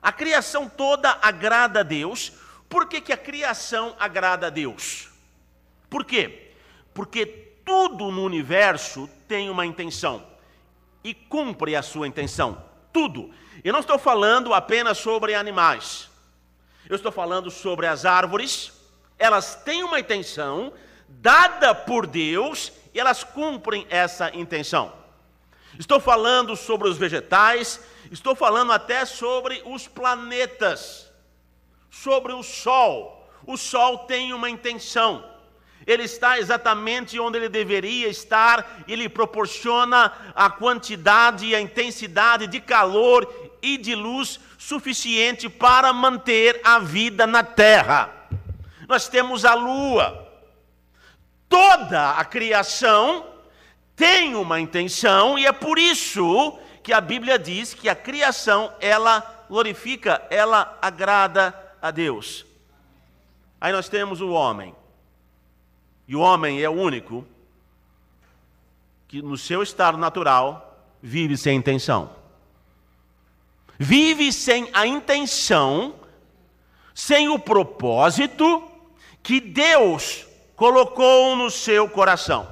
A 0.00 0.12
criação 0.12 0.68
toda 0.68 1.18
agrada 1.22 1.80
a 1.80 1.84
Deus. 1.84 2.32
Por 2.68 2.88
que, 2.88 3.00
que 3.00 3.12
a 3.12 3.16
criação 3.16 3.94
agrada 4.00 4.48
a 4.48 4.50
Deus? 4.50 5.08
Por 5.88 6.04
quê? 6.04 6.52
Porque 6.94 7.26
tudo 7.64 8.10
no 8.10 8.24
universo 8.24 9.08
tem 9.28 9.48
uma 9.48 9.64
intenção 9.64 10.26
e 11.04 11.14
cumpre 11.14 11.76
a 11.76 11.82
sua 11.82 12.08
intenção. 12.08 12.62
Tudo. 12.92 13.30
Eu 13.64 13.72
não 13.72 13.80
estou 13.80 13.98
falando 13.98 14.54
apenas 14.54 14.98
sobre 14.98 15.34
animais. 15.34 16.08
Eu 16.88 16.96
estou 16.96 17.12
falando 17.12 17.50
sobre 17.50 17.86
as 17.86 18.04
árvores. 18.04 18.72
Elas 19.18 19.54
têm 19.54 19.84
uma 19.84 20.00
intenção 20.00 20.72
dada 21.08 21.74
por 21.74 22.06
Deus 22.06 22.72
e 22.94 23.00
elas 23.00 23.24
cumprem 23.24 23.86
essa 23.88 24.34
intenção. 24.34 24.92
Estou 25.78 26.00
falando 26.00 26.54
sobre 26.56 26.88
os 26.88 26.98
vegetais, 26.98 27.80
estou 28.10 28.34
falando 28.34 28.72
até 28.72 29.04
sobre 29.04 29.62
os 29.64 29.88
planetas, 29.88 31.10
sobre 31.90 32.32
o 32.32 32.42
Sol. 32.42 33.30
O 33.46 33.56
Sol 33.56 34.00
tem 34.00 34.32
uma 34.32 34.50
intenção. 34.50 35.32
Ele 35.86 36.04
está 36.04 36.38
exatamente 36.38 37.18
onde 37.18 37.38
ele 37.38 37.48
deveria 37.48 38.08
estar, 38.08 38.84
ele 38.86 39.08
proporciona 39.08 40.12
a 40.34 40.48
quantidade 40.48 41.46
e 41.46 41.54
a 41.54 41.60
intensidade 41.60 42.46
de 42.46 42.60
calor 42.60 43.41
e 43.62 43.78
de 43.78 43.94
luz 43.94 44.40
suficiente 44.58 45.48
para 45.48 45.92
manter 45.92 46.60
a 46.64 46.78
vida 46.78 47.26
na 47.26 47.44
Terra. 47.44 48.12
Nós 48.88 49.08
temos 49.08 49.44
a 49.44 49.54
Lua. 49.54 50.28
Toda 51.48 52.10
a 52.12 52.24
criação 52.24 53.26
tem 53.94 54.34
uma 54.34 54.58
intenção 54.58 55.38
e 55.38 55.46
é 55.46 55.52
por 55.52 55.78
isso 55.78 56.58
que 56.82 56.92
a 56.92 57.00
Bíblia 57.00 57.38
diz 57.38 57.72
que 57.72 57.88
a 57.88 57.94
criação 57.94 58.72
ela 58.80 59.44
glorifica, 59.48 60.22
ela 60.28 60.76
agrada 60.82 61.54
a 61.80 61.90
Deus. 61.90 62.44
Aí 63.60 63.72
nós 63.72 63.88
temos 63.88 64.20
o 64.20 64.30
homem. 64.30 64.74
E 66.08 66.16
o 66.16 66.20
homem 66.20 66.60
é 66.60 66.68
o 66.68 66.72
único 66.72 67.24
que 69.06 69.22
no 69.22 69.36
seu 69.36 69.62
estado 69.62 69.96
natural 69.96 70.84
vive 71.00 71.36
sem 71.36 71.56
intenção. 71.56 72.21
Vive 73.82 74.32
sem 74.32 74.70
a 74.72 74.86
intenção, 74.86 75.96
sem 76.94 77.28
o 77.28 77.36
propósito 77.36 78.62
que 79.20 79.40
Deus 79.40 80.24
colocou 80.54 81.34
no 81.34 81.50
seu 81.50 81.88
coração. 81.88 82.48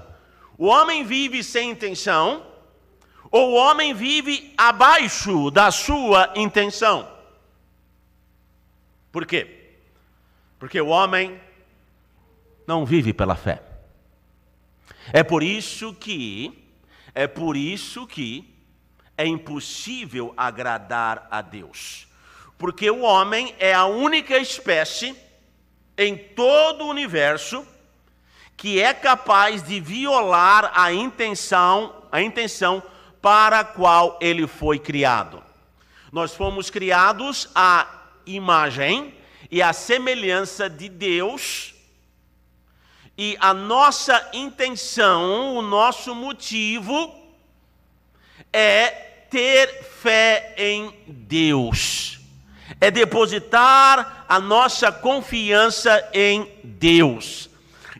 O 0.59 0.67
homem 0.67 1.05
vive 1.05 1.45
sem 1.45 1.71
intenção, 1.71 2.45
ou 3.31 3.53
o 3.53 3.55
homem 3.55 3.95
vive 3.95 4.53
abaixo 4.59 5.53
da 5.53 5.71
sua 5.71 6.33
intenção. 6.35 7.09
Por 9.13 9.25
quê? 9.25 9.77
Porque 10.59 10.81
o 10.81 10.89
homem 10.89 11.41
não 12.67 12.85
vive 12.85 13.13
pela 13.13 13.37
fé. 13.37 13.63
É 15.13 15.23
por 15.23 15.45
isso 15.45 15.95
que 15.95 16.67
é 17.15 17.29
por 17.29 17.57
isso 17.57 18.05
que 18.05 18.60
é 19.21 19.27
impossível 19.27 20.33
agradar 20.35 21.29
a 21.31 21.43
Deus. 21.43 22.09
Porque 22.57 22.91
o 22.91 23.03
homem 23.03 23.55
é 23.59 23.75
a 23.75 23.85
única 23.85 24.39
espécie 24.39 25.15
em 25.95 26.17
todo 26.17 26.85
o 26.85 26.89
universo 26.89 27.67
que 28.57 28.81
é 28.81 28.95
capaz 28.95 29.63
de 29.63 29.79
violar 29.79 30.73
a 30.75 30.91
intenção, 30.91 32.03
a 32.11 32.23
intenção 32.23 32.83
para 33.21 33.61
a 33.61 33.65
qual 33.65 34.19
ele 34.23 34.47
foi 34.47 34.79
criado. 34.79 35.43
Nós 36.11 36.35
fomos 36.35 36.71
criados 36.71 37.47
à 37.55 37.87
imagem 38.25 39.15
e 39.51 39.61
à 39.61 39.75
semelhança 39.75 40.71
de 40.71 40.89
Deus. 40.89 41.75
E 43.19 43.37
a 43.39 43.53
nossa 43.53 44.31
intenção, 44.33 45.57
o 45.57 45.61
nosso 45.61 46.15
motivo 46.15 47.15
é 48.51 49.10
ter 49.31 49.85
fé 49.85 50.55
em 50.57 50.93
Deus. 51.07 52.19
É 52.81 52.91
depositar 52.91 54.25
a 54.29 54.41
nossa 54.41 54.91
confiança 54.91 56.09
em 56.13 56.49
Deus. 56.65 57.49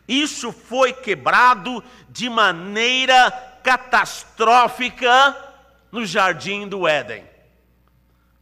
Isso 0.07 0.51
foi 0.51 0.91
quebrado 0.91 1.83
de 2.09 2.29
maneira 2.29 3.31
catastrófica 3.63 5.35
no 5.91 6.05
jardim 6.05 6.67
do 6.67 6.87
Éden. 6.87 7.23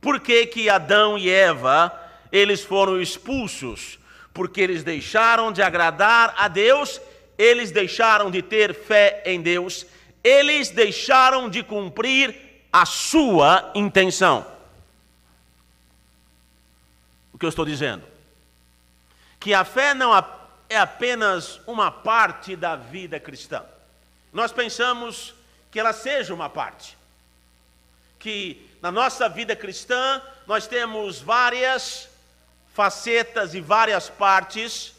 Por 0.01 0.19
que, 0.19 0.45
que 0.47 0.69
Adão 0.69 1.17
e 1.17 1.29
Eva 1.29 1.93
eles 2.31 2.63
foram 2.63 3.01
expulsos? 3.01 3.99
Porque 4.33 4.61
eles 4.61 4.83
deixaram 4.83 5.51
de 5.51 5.61
agradar 5.61 6.33
a 6.37 6.47
Deus, 6.47 7.01
eles 7.37 7.71
deixaram 7.71 8.31
de 8.31 8.41
ter 8.41 8.73
fé 8.73 9.21
em 9.25 9.41
Deus, 9.41 9.85
eles 10.23 10.69
deixaram 10.69 11.49
de 11.49 11.63
cumprir 11.63 12.48
a 12.71 12.85
sua 12.85 13.71
intenção. 13.75 14.45
O 17.33 17.37
que 17.37 17.45
eu 17.45 17.49
estou 17.49 17.65
dizendo? 17.65 18.03
Que 19.39 19.53
a 19.53 19.63
fé 19.63 19.93
não 19.93 20.15
é 20.69 20.77
apenas 20.77 21.59
uma 21.65 21.89
parte 21.89 22.55
da 22.55 22.75
vida 22.75 23.19
cristã 23.19 23.63
nós 24.31 24.51
pensamos 24.51 25.33
que 25.71 25.79
ela 25.79 25.93
seja 25.93 26.33
uma 26.33 26.49
parte. 26.49 26.97
Que 28.17 28.69
na 28.81 28.91
nossa 28.91 29.27
vida 29.27 29.55
cristã 29.55 30.21
nós 30.45 30.67
temos 30.67 31.19
várias 31.19 32.07
facetas 32.73 33.53
e 33.53 33.61
várias 33.61 34.09
partes, 34.09 34.93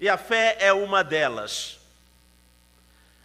e 0.00 0.08
a 0.08 0.16
fé 0.16 0.56
é 0.60 0.72
uma 0.72 1.02
delas. 1.02 1.78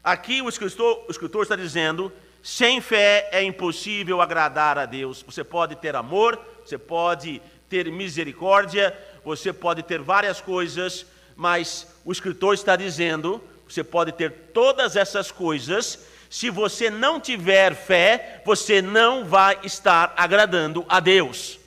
Aqui 0.04 0.42
o 0.42 0.50
escritor, 0.50 1.06
o 1.08 1.12
escritor 1.12 1.44
está 1.44 1.56
dizendo: 1.56 2.12
sem 2.42 2.82
fé 2.82 3.30
é 3.32 3.44
impossível 3.44 4.22
agradar 4.22 4.78
a 4.78 4.86
Deus. 4.86 5.24
Você 5.24 5.44
pode 5.44 5.76
ter 5.76 5.96
amor, 5.96 6.40
você 6.66 6.78
pode 6.78 7.42
ter 7.70 7.92
misericórdia, 7.92 8.98
você 9.24 9.54
pode 9.54 9.84
ter 9.84 10.00
várias 10.02 10.42
coisas, 10.42 11.06
mas 11.36 11.88
o 12.04 12.12
escritor 12.12 12.54
está 12.54 12.76
dizendo 12.76 13.42
você 13.70 13.84
pode 13.84 14.12
ter 14.14 14.32
todas 14.52 14.96
essas 14.96 15.32
coisas, 15.32 16.00
se 16.28 16.50
você 16.50 16.90
não 16.90 17.20
tiver 17.20 17.76
fé, 17.76 18.42
você 18.44 18.82
não 18.82 19.24
vai 19.24 19.60
estar 19.64 20.12
agradando 20.18 20.84
a 20.90 21.00
Deus. 21.00 21.60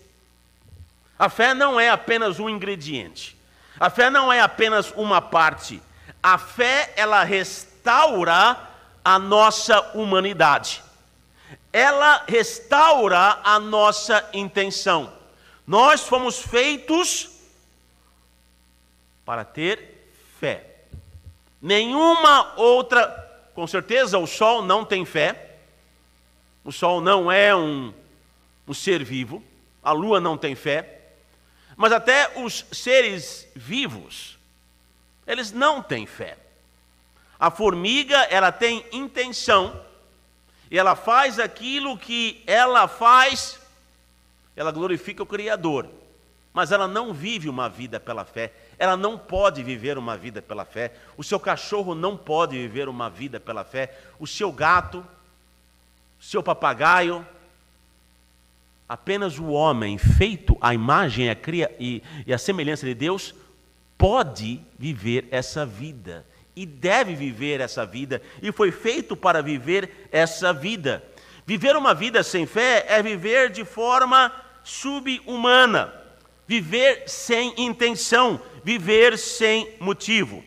A 1.17 1.29
fé 1.29 1.55
não 1.55 1.79
é 1.79 1.89
apenas 1.89 2.41
um 2.41 2.51
ingrediente. 2.51 3.37
A 3.79 3.89
fé 3.89 4.11
não 4.11 4.33
é 4.33 4.41
apenas 4.41 4.93
uma 4.97 5.21
parte. 5.21 5.81
A 6.21 6.37
fé, 6.39 6.93
ela 6.97 7.23
restaura 7.23 8.59
a 9.05 9.19
nossa 9.19 9.81
humanidade. 9.95 10.83
Ela 11.73 12.25
restaura 12.29 13.41
a 13.43 13.59
nossa 13.59 14.29
intenção. 14.33 15.13
Nós 15.67 16.03
fomos 16.03 16.39
feitos 16.39 17.31
para 19.25 19.45
ter 19.45 20.13
fé. 20.39 20.67
Nenhuma 21.61 22.55
outra, 22.57 23.07
com 23.55 23.67
certeza 23.67 24.19
o 24.19 24.27
sol 24.27 24.63
não 24.63 24.85
tem 24.85 25.05
fé, 25.05 25.57
o 26.65 26.73
sol 26.73 27.01
não 27.01 27.31
é 27.31 27.55
um, 27.55 27.95
um 28.67 28.75
ser 28.75 29.05
vivo, 29.05 29.43
a 29.83 29.93
lua 29.93 30.21
não 30.21 30.37
tem 30.37 30.55
fé, 30.55 31.01
mas 31.77 31.93
até 31.93 32.39
os 32.41 32.67
seres 32.73 33.49
vivos, 33.55 34.39
eles 35.27 35.53
não 35.53 35.83
têm 35.83 36.07
fé. 36.07 36.37
A 37.39 37.51
formiga, 37.51 38.17
ela 38.25 38.53
tem 38.53 38.85
intenção, 38.93 39.81
e 40.71 40.79
ela 40.79 40.97
faz 40.97 41.39
aquilo 41.39 41.99
que 41.99 42.43
ela 42.47 42.89
faz, 42.89 43.61
ela 44.57 44.73
glorifica 44.73 45.23
o 45.23 45.27
Criador, 45.27 45.89
mas 46.53 46.73
ela 46.73 46.87
não 46.87 47.13
vive 47.13 47.49
uma 47.49 47.69
vida 47.69 47.99
pela 47.99 48.25
fé, 48.25 48.53
ela 48.79 48.97
não 48.97 49.17
pode 49.19 49.63
viver 49.63 49.97
uma 49.97 50.17
vida 50.17 50.43
pela 50.43 50.65
fé. 50.65 50.93
O 51.17 51.23
seu 51.23 51.39
cachorro 51.39 51.95
não 51.95 52.17
pode 52.17 52.57
viver 52.57 52.89
uma 52.89 53.09
vida 53.09 53.39
pela 53.39 53.65
fé. 53.65 53.97
O 54.19 54.27
seu 54.27 54.51
gato, 54.51 55.07
o 56.21 56.25
seu 56.25 56.43
papagaio, 56.43 57.27
apenas 58.89 59.39
o 59.39 59.47
homem 59.47 59.97
feito 59.99 60.57
à 60.61 60.75
imagem 60.75 61.27
e, 61.79 62.03
a 62.33 62.39
semelhança 62.39 62.85
de 62.85 62.95
Deus 62.95 63.35
pode 63.97 64.61
viver 64.79 65.29
essa 65.31 65.65
vida 65.65 66.27
e 66.55 66.67
deve 66.67 67.15
viver 67.15 67.61
essa 67.61 67.87
vida 67.87 68.21
e 68.43 68.53
foi 68.53 68.71
feito 68.71 69.17
para 69.17 69.43
viver 69.43 70.09
essa 70.13 70.53
vida. 70.53 71.03
Viver 71.47 71.77
uma 71.77 71.95
vida 71.95 72.23
sem 72.23 72.47
fé 72.47 72.85
é 72.89 73.03
viver 73.03 73.51
de 73.51 73.65
forma 73.65 74.33
subhumana, 74.63 75.93
viver 76.47 77.09
sem 77.09 77.55
intenção, 77.57 78.41
viver 78.63 79.19
sem 79.19 79.75
motivo. 79.81 80.45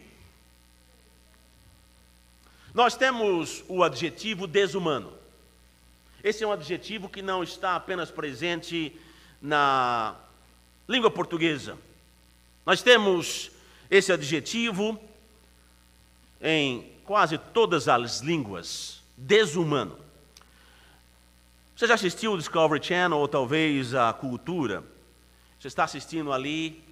Nós 2.73 2.95
temos 2.95 3.63
o 3.67 3.83
adjetivo 3.83 4.47
desumano. 4.47 5.13
Esse 6.23 6.43
é 6.43 6.47
um 6.47 6.51
adjetivo 6.51 7.07
que 7.07 7.21
não 7.21 7.43
está 7.43 7.75
apenas 7.75 8.11
presente 8.11 8.95
na 9.41 10.15
língua 10.87 11.09
portuguesa. 11.09 11.77
Nós 12.65 12.81
temos 12.81 13.51
esse 13.89 14.11
adjetivo 14.11 14.99
em 16.41 16.91
quase 17.03 17.37
todas 17.37 17.87
as 17.87 18.19
línguas, 18.19 19.01
desumano. 19.17 19.97
Você 21.75 21.87
já 21.87 21.95
assistiu 21.95 22.33
o 22.33 22.37
Discovery 22.37 22.83
Channel 22.83 23.17
ou 23.17 23.27
talvez 23.27 23.93
a 23.93 24.13
Cultura? 24.13 24.83
Você 25.59 25.67
está 25.67 25.83
assistindo 25.83 26.31
ali 26.31 26.83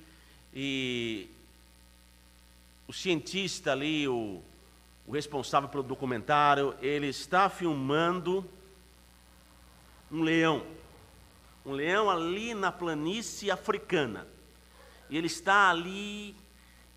e 0.54 1.30
o 2.88 2.94
cientista 2.94 3.72
ali, 3.72 4.08
o, 4.08 4.42
o 5.08 5.12
responsável 5.12 5.70
pelo 5.70 5.84
documentário, 5.84 6.76
ele 6.82 7.08
está 7.08 7.50
filmando 7.50 8.46
um 10.12 10.22
leão. 10.22 10.66
Um 11.66 11.72
leão 11.72 12.10
ali 12.10 12.54
na 12.54 12.72
planície 12.72 13.50
africana. 13.50 14.28
E 15.10 15.18
ele 15.18 15.28
está 15.28 15.70
ali, 15.70 16.36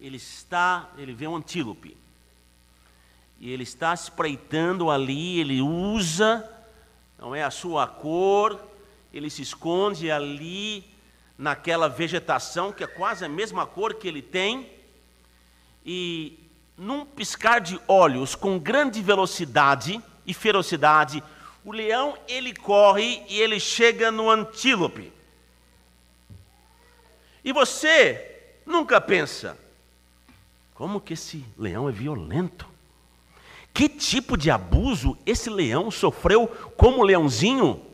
ele 0.00 0.16
está, 0.16 0.90
ele 0.98 1.14
vê 1.14 1.26
um 1.26 1.36
antílope. 1.36 1.96
E 3.38 3.50
ele 3.50 3.62
está 3.62 3.92
espreitando 3.92 4.90
ali, 4.90 5.40
ele 5.40 5.60
usa, 5.60 6.48
não 7.18 7.34
é 7.34 7.42
a 7.42 7.50
sua 7.50 7.86
cor, 7.86 8.60
ele 9.12 9.28
se 9.28 9.42
esconde 9.42 10.10
ali 10.10 10.84
naquela 11.38 11.88
vegetação 11.88 12.72
que 12.72 12.82
é 12.82 12.86
quase 12.86 13.24
a 13.24 13.28
mesma 13.28 13.66
cor 13.66 13.94
que 13.94 14.08
ele 14.08 14.22
tem, 14.22 14.70
e 15.84 16.38
num 16.76 17.04
piscar 17.04 17.60
de 17.60 17.80
olhos, 17.86 18.34
com 18.34 18.58
grande 18.58 19.00
velocidade 19.02 20.02
e 20.26 20.34
ferocidade, 20.34 21.22
o 21.64 21.72
leão 21.72 22.16
ele 22.28 22.54
corre 22.54 23.22
e 23.28 23.40
ele 23.40 23.58
chega 23.60 24.10
no 24.10 24.30
antílope. 24.30 25.12
E 27.44 27.52
você 27.52 28.58
nunca 28.66 29.00
pensa, 29.00 29.58
como 30.74 31.00
que 31.00 31.12
esse 31.12 31.44
leão 31.56 31.88
é 31.88 31.92
violento? 31.92 32.75
Que 33.76 33.90
tipo 33.90 34.38
de 34.38 34.50
abuso 34.50 35.18
esse 35.26 35.50
leão 35.50 35.90
sofreu 35.90 36.48
como 36.78 37.02
leãozinho? 37.02 37.84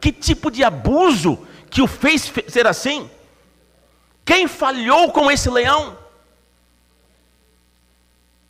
Que 0.00 0.10
tipo 0.10 0.50
de 0.50 0.64
abuso 0.64 1.46
que 1.70 1.80
o 1.80 1.86
fez 1.86 2.32
ser 2.48 2.66
assim? 2.66 3.08
Quem 4.24 4.48
falhou 4.48 5.12
com 5.12 5.30
esse 5.30 5.48
leão? 5.48 5.96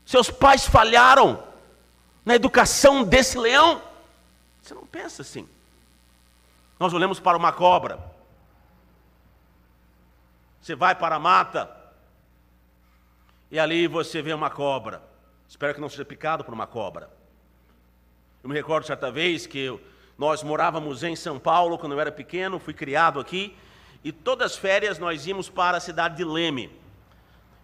Seus 0.07 0.31
pais 0.31 0.67
falharam 0.67 1.45
na 2.25 2.35
educação 2.35 3.05
desse 3.05 3.37
leão? 3.37 3.83
Você 4.63 4.73
não 4.73 4.87
pensa 4.87 5.21
assim. 5.21 5.47
Nós 6.81 6.95
olhamos 6.95 7.21
para 7.21 7.37
uma 7.37 7.53
cobra. 7.53 7.99
Você 10.63 10.75
vai 10.75 10.95
para 10.95 11.17
a 11.17 11.21
mata 11.21 11.71
e 13.51 13.59
ali 13.59 13.87
você 13.87 14.23
vê 14.23 14.33
uma 14.33 14.49
cobra. 14.49 15.07
Espero 15.49 15.75
que 15.75 15.81
não 15.81 15.89
seja 15.89 16.05
picado 16.05 16.45
por 16.45 16.53
uma 16.53 16.67
cobra. 16.67 17.09
Eu 18.43 18.51
me 18.51 18.55
recordo 18.55 18.87
certa 18.87 19.11
vez 19.11 19.47
que 19.47 19.59
eu, 19.59 19.81
nós 20.19 20.43
morávamos 20.43 21.03
em 21.03 21.17
São 21.17 21.39
Paulo 21.39 21.79
quando 21.79 21.93
eu 21.93 22.01
era 22.01 22.13
pequeno, 22.13 22.59
fui 22.59 22.75
criado 22.75 23.19
aqui, 23.19 23.57
e 24.05 24.13
todas 24.13 24.53
as 24.53 24.59
férias 24.59 24.99
nós 24.99 25.27
íamos 25.27 25.49
para 25.49 25.79
a 25.79 25.81
cidade 25.81 26.17
de 26.17 26.25
Leme. 26.25 26.71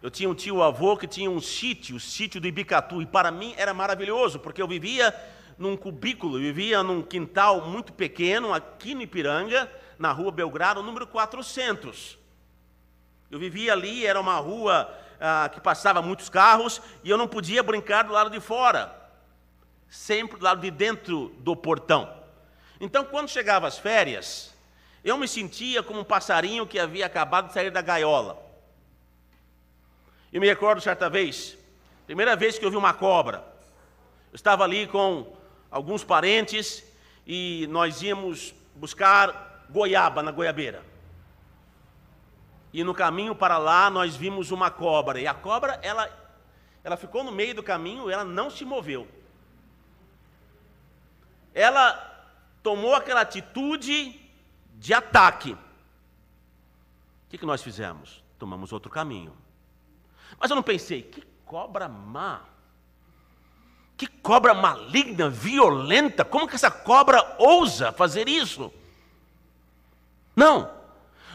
Eu 0.02 0.10
tinha 0.10 0.28
um 0.28 0.34
tio 0.34 0.62
avô 0.62 0.96
que 0.96 1.06
tinha 1.06 1.30
um 1.30 1.40
sítio, 1.40 1.96
o 1.96 2.00
sítio 2.00 2.40
do 2.40 2.46
Ibicatu, 2.46 3.02
e 3.02 3.06
para 3.06 3.30
mim 3.30 3.54
era 3.56 3.74
maravilhoso, 3.74 4.38
porque 4.38 4.62
eu 4.62 4.66
vivia 4.66 5.14
num 5.58 5.76
cubículo, 5.76 6.36
eu 6.36 6.40
vivia 6.40 6.82
num 6.82 7.02
quintal 7.02 7.68
muito 7.68 7.92
pequeno, 7.92 8.52
aqui 8.52 8.94
no 8.94 9.02
Ipiranga, 9.02 9.70
na 9.98 10.10
rua 10.10 10.32
Belgrado, 10.32 10.82
número 10.82 11.06
400. 11.06 12.18
Eu 13.30 13.38
vivia 13.38 13.72
ali, 13.72 14.06
era 14.06 14.20
uma 14.20 14.36
rua 14.36 14.92
ah, 15.26 15.48
que 15.48 15.58
passava 15.58 16.02
muitos 16.02 16.28
carros, 16.28 16.82
e 17.02 17.08
eu 17.08 17.16
não 17.16 17.26
podia 17.26 17.62
brincar 17.62 18.02
do 18.02 18.12
lado 18.12 18.28
de 18.28 18.40
fora, 18.40 18.94
sempre 19.88 20.38
do 20.38 20.44
lado 20.44 20.60
de 20.60 20.70
dentro 20.70 21.28
do 21.38 21.56
portão. 21.56 22.12
Então, 22.78 23.06
quando 23.06 23.30
chegava 23.30 23.66
as 23.66 23.78
férias, 23.78 24.52
eu 25.02 25.16
me 25.16 25.26
sentia 25.26 25.82
como 25.82 26.00
um 26.00 26.04
passarinho 26.04 26.66
que 26.66 26.78
havia 26.78 27.06
acabado 27.06 27.46
de 27.46 27.54
sair 27.54 27.70
da 27.70 27.80
gaiola. 27.80 28.38
E 30.30 30.38
me 30.38 30.46
recordo 30.46 30.82
certa 30.82 31.08
vez, 31.08 31.56
primeira 32.04 32.36
vez 32.36 32.58
que 32.58 32.64
eu 32.66 32.70
vi 32.70 32.76
uma 32.76 32.92
cobra. 32.92 33.38
Eu 34.30 34.36
estava 34.36 34.62
ali 34.62 34.86
com 34.86 35.34
alguns 35.70 36.04
parentes 36.04 36.84
e 37.26 37.66
nós 37.70 38.02
íamos 38.02 38.54
buscar 38.74 39.64
goiaba 39.70 40.22
na 40.22 40.30
goiabeira. 40.30 40.93
E 42.74 42.82
no 42.82 42.92
caminho 42.92 43.36
para 43.36 43.56
lá 43.56 43.88
nós 43.88 44.16
vimos 44.16 44.50
uma 44.50 44.68
cobra. 44.68 45.20
E 45.20 45.28
a 45.28 45.32
cobra, 45.32 45.78
ela, 45.80 46.10
ela 46.82 46.96
ficou 46.96 47.22
no 47.22 47.30
meio 47.30 47.54
do 47.54 47.62
caminho, 47.62 48.10
ela 48.10 48.24
não 48.24 48.50
se 48.50 48.64
moveu. 48.64 49.06
Ela 51.54 51.92
tomou 52.64 52.96
aquela 52.96 53.20
atitude 53.20 54.20
de 54.74 54.92
ataque. 54.92 55.52
O 55.52 55.58
que, 57.30 57.38
que 57.38 57.46
nós 57.46 57.62
fizemos? 57.62 58.24
Tomamos 58.40 58.72
outro 58.72 58.90
caminho. 58.90 59.32
Mas 60.36 60.50
eu 60.50 60.56
não 60.56 60.62
pensei, 60.62 61.02
que 61.02 61.22
cobra 61.44 61.88
má. 61.88 62.40
Que 63.96 64.08
cobra 64.08 64.52
maligna, 64.52 65.30
violenta. 65.30 66.24
Como 66.24 66.48
que 66.48 66.56
essa 66.56 66.72
cobra 66.72 67.36
ousa 67.38 67.92
fazer 67.92 68.28
isso? 68.28 68.74
Não. 70.34 70.82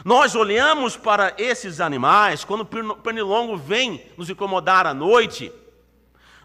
Nós 0.04 0.34
olhamos 0.34 0.96
para 0.96 1.34
esses 1.36 1.80
animais, 1.80 2.44
quando 2.44 2.62
o 2.62 2.96
pernilongo 2.96 3.56
vem 3.56 4.02
nos 4.16 4.30
incomodar 4.30 4.86
à 4.86 4.94
noite, 4.94 5.52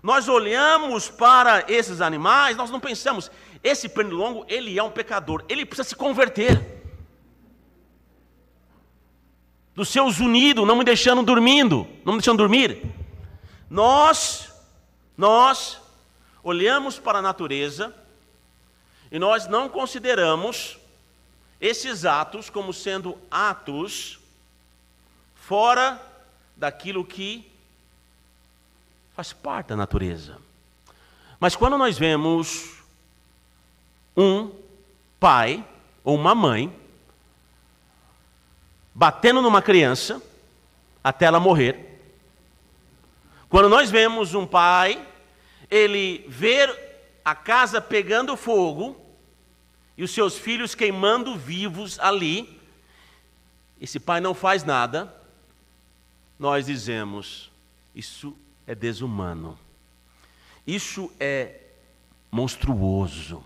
nós 0.03 0.27
olhamos 0.27 1.09
para 1.09 1.65
esses 1.67 2.01
animais, 2.01 2.57
nós 2.57 2.69
não 2.69 2.79
pensamos, 2.79 3.31
esse 3.63 3.89
pernilongo, 3.89 4.45
ele 4.47 4.77
é 4.77 4.83
um 4.83 4.91
pecador, 4.91 5.43
ele 5.49 5.65
precisa 5.65 5.89
se 5.89 5.95
converter 5.95 6.75
dos 9.73 9.89
seus 9.89 10.19
unidos, 10.19 10.65
não 10.65 10.75
me 10.75 10.83
deixando 10.83 11.23
dormindo, 11.23 11.87
não 12.05 12.13
me 12.13 12.19
deixando 12.19 12.37
dormir. 12.37 12.81
Nós, 13.69 14.53
nós 15.17 15.81
olhamos 16.43 16.97
para 16.97 17.19
a 17.19 17.21
natureza 17.21 17.93
e 19.11 19.19
nós 19.19 19.47
não 19.47 19.67
consideramos 19.67 20.77
esses 21.59 22.05
atos 22.05 22.49
como 22.49 22.73
sendo 22.73 23.17
atos 23.29 24.19
fora 25.35 26.01
daquilo 26.55 27.03
que 27.05 27.49
faz 29.15 29.33
parte 29.33 29.67
da 29.67 29.75
natureza. 29.75 30.37
Mas 31.39 31.55
quando 31.55 31.77
nós 31.77 31.97
vemos 31.97 32.75
um 34.15 34.51
pai 35.19 35.65
ou 36.03 36.15
uma 36.15 36.33
mãe 36.33 36.73
batendo 38.93 39.41
numa 39.41 39.61
criança 39.61 40.21
até 41.03 41.25
ela 41.25 41.39
morrer. 41.39 41.99
Quando 43.49 43.69
nós 43.69 43.91
vemos 43.91 44.33
um 44.33 44.47
pai, 44.47 45.05
ele 45.69 46.25
ver 46.29 46.73
a 47.23 47.35
casa 47.35 47.81
pegando 47.81 48.37
fogo 48.37 49.04
e 49.97 50.03
os 50.03 50.11
seus 50.11 50.37
filhos 50.37 50.75
queimando 50.75 51.37
vivos 51.37 51.99
ali, 51.99 52.59
esse 53.79 53.99
pai 53.99 54.19
não 54.19 54.33
faz 54.33 54.63
nada, 54.63 55.13
nós 56.37 56.65
dizemos: 56.65 57.51
isso 57.93 58.35
é 58.67 58.75
desumano, 58.75 59.57
isso 60.65 61.11
é 61.19 61.59
monstruoso, 62.31 63.43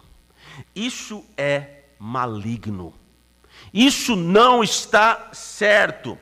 isso 0.75 1.25
é 1.37 1.83
maligno. 1.99 2.93
Isso 3.73 4.15
não 4.15 4.63
está 4.63 5.29
certo. 5.33 6.17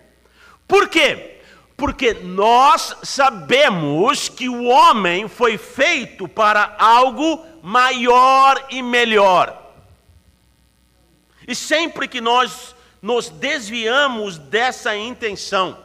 Por 0.67 0.89
quê? 0.89 1.39
Porque 1.77 2.13
nós 2.13 2.95
sabemos 3.03 4.27
que 4.27 4.49
o 4.49 4.65
homem 4.65 5.27
foi 5.27 5.57
feito 5.57 6.27
para 6.27 6.75
algo 6.79 7.45
maior 7.61 8.65
e 8.71 8.81
melhor. 8.81 9.66
E 11.47 11.55
sempre 11.55 12.07
que 12.07 12.19
nós 12.19 12.75
nos 13.01 13.29
desviamos 13.29 14.37
dessa 14.37 14.95
intenção, 14.95 15.81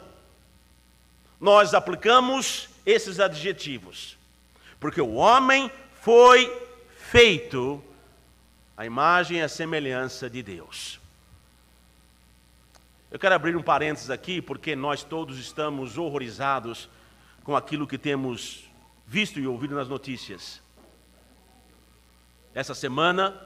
nós 1.39 1.73
aplicamos 1.73 2.69
esses 2.85 3.19
adjetivos. 3.19 4.17
Porque 4.79 5.01
o 5.01 5.13
homem 5.13 5.71
foi 6.01 6.51
feito 6.97 7.81
à 8.75 8.85
imagem 8.85 9.37
e 9.37 9.41
à 9.41 9.47
semelhança 9.47 10.29
de 10.29 10.43
Deus. 10.43 10.99
Eu 13.09 13.19
quero 13.19 13.35
abrir 13.35 13.55
um 13.55 13.61
parênteses 13.61 14.09
aqui, 14.09 14.41
porque 14.41 14.75
nós 14.75 15.03
todos 15.03 15.37
estamos 15.37 15.97
horrorizados 15.97 16.89
com 17.43 17.55
aquilo 17.55 17.87
que 17.87 17.97
temos 17.97 18.63
visto 19.05 19.39
e 19.39 19.45
ouvido 19.45 19.75
nas 19.75 19.87
notícias. 19.87 20.61
Essa 22.55 22.73
semana, 22.73 23.39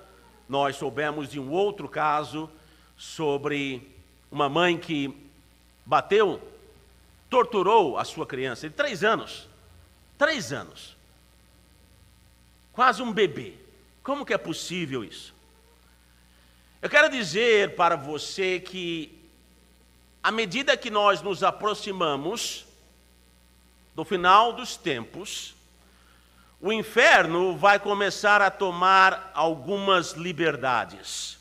nós 0.48 0.76
soubemos 0.76 1.30
de 1.30 1.40
um 1.40 1.52
outro 1.52 1.88
caso 1.90 2.50
sobre 2.96 3.96
uma 4.32 4.50
mãe 4.50 4.78
que 4.78 5.16
bateu, 5.86 6.42
torturou 7.30 7.98
a 7.98 8.06
sua 8.06 8.26
criança 8.26 8.70
de 8.70 8.76
três 8.76 9.04
anos. 9.04 9.48
Três 10.18 10.52
anos. 10.52 10.96
Quase 12.74 13.02
um 13.02 13.12
bebê. 13.12 13.54
Como 14.04 14.26
que 14.26 14.34
é 14.34 14.38
possível 14.38 15.04
isso? 15.04 15.34
Eu 16.82 16.90
quero 16.90 17.10
dizer 17.10 17.76
para 17.76 17.96
você 17.96 18.60
que 18.60 19.18
à 20.22 20.32
medida 20.32 20.78
que 20.78 20.90
nós 20.90 21.22
nos 21.22 21.44
aproximamos 21.44 22.66
do 23.96 24.04
final 24.04 24.54
dos 24.54 24.78
tempos, 24.78 25.56
o 26.60 26.72
inferno 26.72 27.56
vai 27.56 27.80
começar 27.80 28.42
a 28.42 28.50
tomar 28.50 29.32
algumas 29.34 30.14
liberdades. 30.14 31.38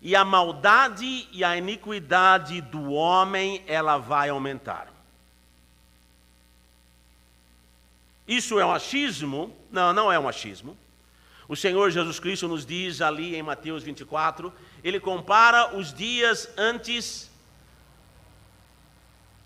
E 0.00 0.14
a 0.16 0.24
maldade 0.24 1.28
e 1.32 1.44
a 1.44 1.56
iniquidade 1.56 2.60
do 2.60 2.92
homem, 2.92 3.62
ela 3.66 3.98
vai 3.98 4.28
aumentar. 4.30 4.88
Isso 8.26 8.60
é 8.60 8.64
um 8.64 8.72
achismo? 8.72 9.54
Não, 9.70 9.92
não 9.92 10.10
é 10.10 10.18
um 10.18 10.28
achismo. 10.28 10.76
O 11.48 11.56
Senhor 11.56 11.90
Jesus 11.90 12.20
Cristo 12.20 12.46
nos 12.46 12.64
diz 12.64 13.00
ali 13.00 13.34
em 13.34 13.42
Mateus 13.42 13.82
24, 13.82 14.52
ele 14.84 15.00
compara 15.00 15.76
os 15.76 15.92
dias 15.92 16.48
antes 16.56 17.28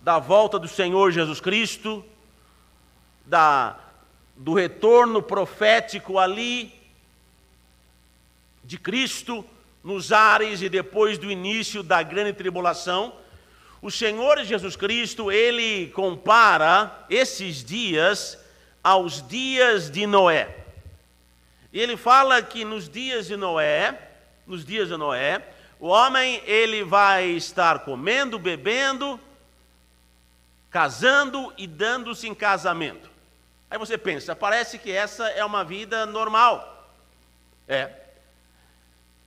da 0.02 0.18
volta 0.18 0.58
do 0.58 0.68
Senhor 0.68 1.10
Jesus 1.10 1.40
Cristo, 1.40 2.04
da, 3.24 3.78
do 4.36 4.54
retorno 4.54 5.22
profético 5.22 6.18
ali 6.18 6.72
de 8.64 8.78
Cristo 8.78 9.44
nos 9.82 10.12
ares 10.12 10.62
e 10.62 10.68
depois 10.68 11.18
do 11.18 11.30
início 11.30 11.82
da 11.82 12.02
grande 12.02 12.32
tribulação, 12.32 13.14
o 13.82 13.90
Senhor 13.90 14.42
Jesus 14.44 14.76
Cristo, 14.76 15.30
ele 15.30 15.88
compara 15.88 17.04
esses 17.10 17.62
dias 17.62 18.38
aos 18.82 19.26
dias 19.28 19.90
de 19.90 20.06
Noé. 20.06 20.64
E 21.70 21.78
ele 21.78 21.96
fala 21.96 22.40
que 22.40 22.64
nos 22.64 22.88
dias 22.88 23.26
de 23.26 23.36
Noé, 23.36 23.98
nos 24.46 24.64
dias 24.64 24.88
de 24.88 24.96
Noé, 24.96 25.46
o 25.78 25.88
homem 25.88 26.40
ele 26.46 26.82
vai 26.82 27.26
estar 27.26 27.80
comendo, 27.80 28.38
bebendo, 28.38 29.20
casando 30.70 31.52
e 31.58 31.66
dando-se 31.66 32.26
em 32.26 32.34
casamento. 32.34 33.13
Aí 33.70 33.78
você 33.78 33.98
pensa, 33.98 34.36
parece 34.36 34.78
que 34.78 34.92
essa 34.92 35.28
é 35.30 35.44
uma 35.44 35.64
vida 35.64 36.06
normal. 36.06 36.92
É. 37.66 37.90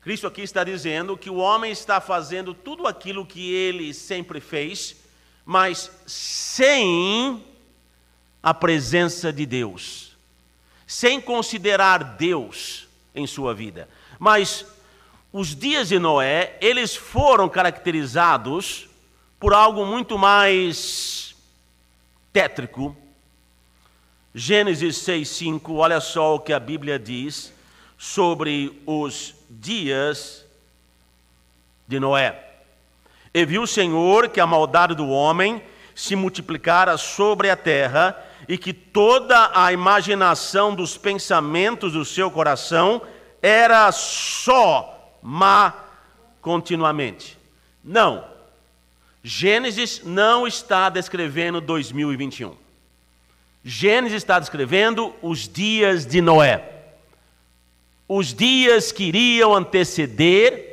Cristo 0.01 0.27
aqui 0.27 0.41
está 0.41 0.63
dizendo 0.63 1.17
que 1.17 1.29
o 1.29 1.35
homem 1.35 1.71
está 1.71 1.99
fazendo 1.99 2.53
tudo 2.53 2.87
aquilo 2.87 3.25
que 3.25 3.53
ele 3.53 3.93
sempre 3.93 4.39
fez, 4.39 4.95
mas 5.43 5.91
sem 6.05 7.43
a 8.41 8.53
presença 8.53 9.33
de 9.33 9.45
Deus, 9.45 10.15
sem 10.85 11.19
considerar 11.19 12.03
Deus 12.15 12.87
em 13.13 13.27
sua 13.27 13.53
vida. 13.53 13.89
Mas 14.17 14.65
os 15.33 15.55
dias 15.55 15.89
de 15.89 15.99
Noé, 15.99 16.57
eles 16.61 16.95
foram 16.95 17.49
caracterizados 17.49 18.87
por 19.39 19.53
algo 19.53 19.85
muito 19.85 20.17
mais 20.17 21.35
tétrico. 22.31 22.95
Gênesis 24.39 24.97
6:5, 24.97 25.77
olha 25.77 25.99
só 25.99 26.35
o 26.35 26.39
que 26.39 26.53
a 26.53 26.59
Bíblia 26.59 26.99
diz 26.99 27.51
sobre 27.97 28.79
os 28.85 29.33
dias 29.49 30.45
de 31.87 31.99
Noé. 31.99 32.39
E 33.33 33.43
viu 33.47 33.63
o 33.63 33.67
Senhor 33.67 34.29
que 34.29 34.39
a 34.39 34.45
maldade 34.45 34.93
do 34.93 35.09
homem 35.09 35.63
se 35.95 36.15
multiplicara 36.15 36.97
sobre 36.97 37.49
a 37.49 37.55
terra 37.55 38.15
e 38.47 38.59
que 38.59 38.73
toda 38.73 39.49
a 39.55 39.73
imaginação 39.73 40.75
dos 40.75 40.95
pensamentos 40.99 41.93
do 41.93 42.05
seu 42.05 42.29
coração 42.29 43.01
era 43.41 43.91
só 43.91 45.17
má 45.19 45.73
continuamente. 46.43 47.39
Não. 47.83 48.23
Gênesis 49.23 50.03
não 50.03 50.45
está 50.45 50.89
descrevendo 50.89 51.59
2021. 51.59 52.66
Gênesis 53.63 54.17
está 54.17 54.39
descrevendo 54.39 55.13
os 55.21 55.47
dias 55.47 56.05
de 56.05 56.21
Noé. 56.21 56.73
Os 58.07 58.33
dias 58.33 58.91
que 58.91 59.05
iriam 59.05 59.53
anteceder 59.53 60.67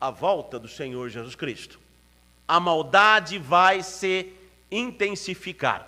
a 0.00 0.10
volta 0.10 0.58
do 0.58 0.66
Senhor 0.66 1.08
Jesus 1.10 1.34
Cristo. 1.34 1.78
A 2.48 2.58
maldade 2.58 3.38
vai 3.38 3.82
se 3.82 4.32
intensificar. 4.70 5.86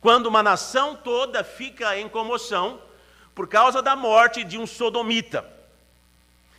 Quando 0.00 0.26
uma 0.26 0.42
nação 0.42 0.96
toda 0.96 1.44
fica 1.44 1.98
em 1.98 2.08
comoção 2.08 2.80
por 3.34 3.46
causa 3.46 3.80
da 3.80 3.94
morte 3.94 4.42
de 4.42 4.58
um 4.58 4.66
sodomita, 4.66 5.46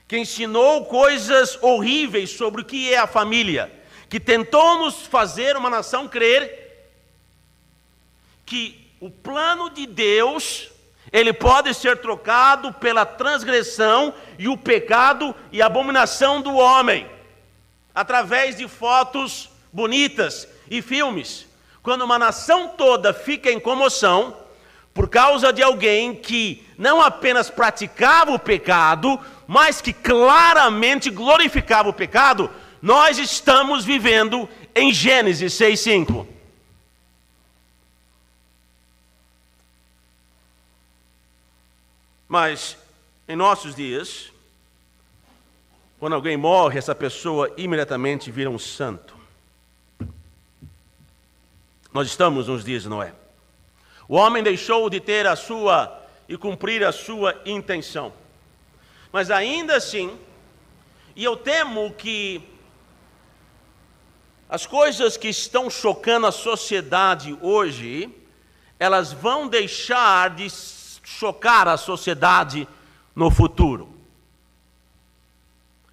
que 0.08 0.18
ensinou 0.18 0.86
coisas 0.86 1.62
horríveis 1.62 2.30
sobre 2.30 2.62
o 2.62 2.66
que 2.66 2.94
é 2.94 2.98
a 2.98 3.08
família, 3.08 3.72
que 4.10 4.20
tentou 4.20 4.80
nos 4.80 5.06
fazer 5.06 5.58
uma 5.58 5.70
nação 5.70 6.08
crer 6.08 6.67
que 8.48 8.96
o 9.02 9.12
plano 9.12 9.70
de 9.70 9.86
Deus 9.86 10.70
ele 11.12 11.32
pode 11.34 11.74
ser 11.74 11.98
trocado 11.98 12.74
pela 12.74 13.06
transgressão 13.06 14.14
e 14.40 14.48
o 14.48 14.58
pecado 14.58 15.36
e 15.52 15.62
abominação 15.62 16.42
do 16.42 16.56
homem, 16.56 17.06
através 17.94 18.56
de 18.56 18.68
fotos 18.68 19.50
bonitas 19.72 20.48
e 20.70 20.82
filmes. 20.82 21.46
Quando 21.84 22.04
uma 22.04 22.18
nação 22.18 22.70
toda 22.70 23.14
fica 23.14 23.52
em 23.52 23.60
comoção 23.60 24.36
por 24.94 25.10
causa 25.10 25.54
de 25.54 25.62
alguém 25.62 26.16
que 26.16 26.66
não 26.78 27.02
apenas 27.02 27.50
praticava 27.50 28.32
o 28.32 28.40
pecado, 28.40 29.20
mas 29.46 29.80
que 29.82 29.94
claramente 29.94 31.10
glorificava 31.10 31.90
o 31.90 31.94
pecado, 31.94 32.50
nós 32.82 33.18
estamos 33.18 33.86
vivendo 33.86 34.50
em 34.76 34.94
Gênesis 34.94 35.54
6:5. 35.54 36.37
Mas 42.28 42.78
em 43.28 43.36
nossos 43.36 43.76
dias, 43.76 44.32
quando 46.00 46.14
alguém 46.14 46.38
morre, 46.38 46.78
essa 46.78 46.94
pessoa 46.94 47.54
imediatamente 47.58 48.30
vira 48.30 48.50
um 48.50 48.60
santo. 48.60 49.16
Nós 51.92 52.08
estamos 52.08 52.48
nos 52.48 52.64
dias 52.64 52.84
de 52.84 52.90
Noé. 52.90 53.14
O 54.08 54.16
homem 54.16 54.44
deixou 54.44 54.90
de 54.90 55.00
ter 55.00 55.26
a 55.26 55.36
sua 55.36 56.06
e 56.30 56.38
cumprir 56.38 56.84
a 56.84 56.92
sua 56.92 57.42
intenção. 57.46 58.14
Mas 59.12 59.32
ainda 59.32 59.76
assim, 59.76 60.18
e 61.16 61.24
eu 61.24 61.36
temo 61.36 61.92
que 61.94 62.42
as 64.50 64.66
coisas 64.66 65.18
que 65.18 65.28
estão 65.28 65.70
chocando 65.70 66.28
a 66.28 66.32
sociedade 66.32 67.38
hoje, 67.42 68.10
elas 68.80 69.12
vão 69.12 69.48
deixar 69.48 70.30
de 70.30 70.50
chocar 71.08 71.70
a 71.70 71.78
sociedade 71.78 72.68
no 73.16 73.32
futuro. 73.32 73.98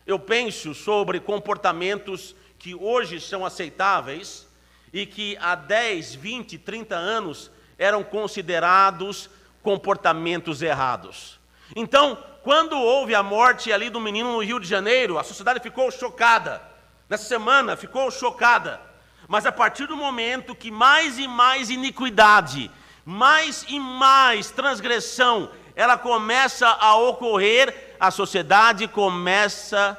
Eu 0.05 0.19
penso 0.19 0.75
sobre 0.75 1.21
comportamentos 1.21 2.35
que 2.59 2.75
hoje 2.75 3.21
são 3.21 3.47
aceitáveis 3.47 4.45
e 4.93 5.07
que 5.07 5.37
há 5.41 5.55
10, 5.55 6.17
20, 6.17 6.59
30 6.59 6.97
anos 6.97 7.49
eram 7.79 8.03
considerados 8.03 9.31
comportamentos 9.63 10.61
errados. 10.61 11.39
Então, 11.77 12.19
quando 12.43 12.77
houve 12.77 13.15
a 13.15 13.23
morte 13.23 13.73
ali 13.73 13.89
do 13.89 14.01
menino 14.01 14.33
no 14.33 14.43
Rio 14.43 14.59
de 14.59 14.67
Janeiro, 14.67 15.17
a 15.17 15.23
sociedade 15.23 15.61
ficou 15.61 15.93
chocada. 15.93 16.61
Nessa 17.09 17.25
semana 17.25 17.77
ficou 17.77 18.11
chocada. 18.11 18.81
Mas 19.29 19.47
a 19.47 19.53
partir 19.53 19.87
do 19.87 19.97
momento 19.97 20.57
que 20.57 20.73
mais 20.73 21.19
e 21.21 21.29
mais 21.29 21.71
iniquidade, 21.71 22.69
mais 23.05 23.65
e 23.69 23.79
mais 23.79 24.51
transgressão, 24.51 25.51
ela 25.77 25.99
começa 25.99 26.69
a 26.69 26.97
ocorrer, 26.97 27.97
a 27.99 28.11
sociedade 28.11 28.89
começa 28.89 29.99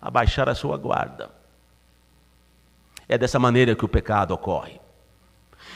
a 0.00 0.10
baixar 0.10 0.48
a 0.48 0.54
sua 0.54 0.76
guarda. 0.76 1.30
É 3.08 3.16
dessa 3.16 3.38
maneira 3.38 3.74
que 3.74 3.84
o 3.84 3.88
pecado 3.88 4.32
ocorre. 4.32 4.80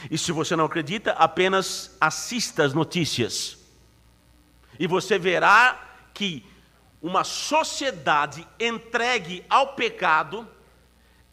E 0.09 0.17
se 0.17 0.31
você 0.31 0.55
não 0.55 0.65
acredita, 0.65 1.11
apenas 1.13 1.95
assista 1.99 2.63
as 2.63 2.73
notícias. 2.73 3.57
E 4.79 4.87
você 4.87 5.19
verá 5.19 5.79
que 6.13 6.45
uma 7.01 7.23
sociedade 7.23 8.47
entregue 8.59 9.45
ao 9.49 9.73
pecado, 9.73 10.47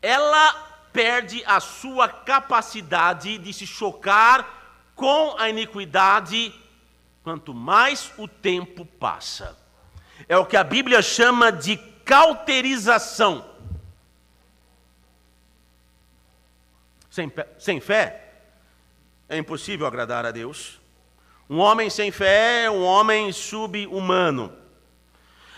ela 0.01 0.68
perde 0.99 1.45
a 1.47 1.61
sua 1.61 2.09
capacidade 2.09 3.39
de 3.39 3.53
se 3.53 3.65
chocar 3.65 4.91
com 4.97 5.37
a 5.39 5.49
iniquidade 5.49 6.53
quanto 7.23 7.55
mais 7.55 8.13
o 8.19 8.27
tempo 8.27 8.85
passa. 8.85 9.57
É 10.29 10.37
o 10.37 10.45
que 10.45 10.57
a 10.57 10.65
Bíblia 10.65 11.01
chama 11.01 11.53
de 11.53 11.77
cauterização. 12.05 13.49
Sem, 17.09 17.33
sem 17.61 17.81
fé, 17.81 18.33
é 19.29 19.39
impossível 19.39 19.87
agradar 19.87 20.27
a 20.27 20.33
Deus. 20.33 20.81
Um 21.49 21.59
homem 21.59 21.89
sem 21.89 22.11
fé 22.11 22.65
é 22.65 22.71
um 22.71 22.83
homem 22.83 23.31
sub-humano. 23.33 24.53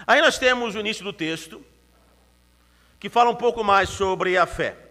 Aí 0.07 0.21
nós 0.21 0.37
temos 0.37 0.75
o 0.75 0.81
início 0.81 1.03
do 1.03 1.15
texto, 1.15 1.65
que 2.99 3.09
fala 3.09 3.31
um 3.31 3.35
pouco 3.35 3.65
mais 3.65 3.89
sobre 3.89 4.37
a 4.37 4.45
fé. 4.45 4.90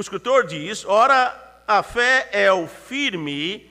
O 0.00 0.08
escritor 0.10 0.46
diz: 0.46 0.82
Ora, 0.86 1.62
a 1.68 1.82
fé 1.82 2.30
é 2.32 2.50
o 2.50 2.66
firme 2.66 3.70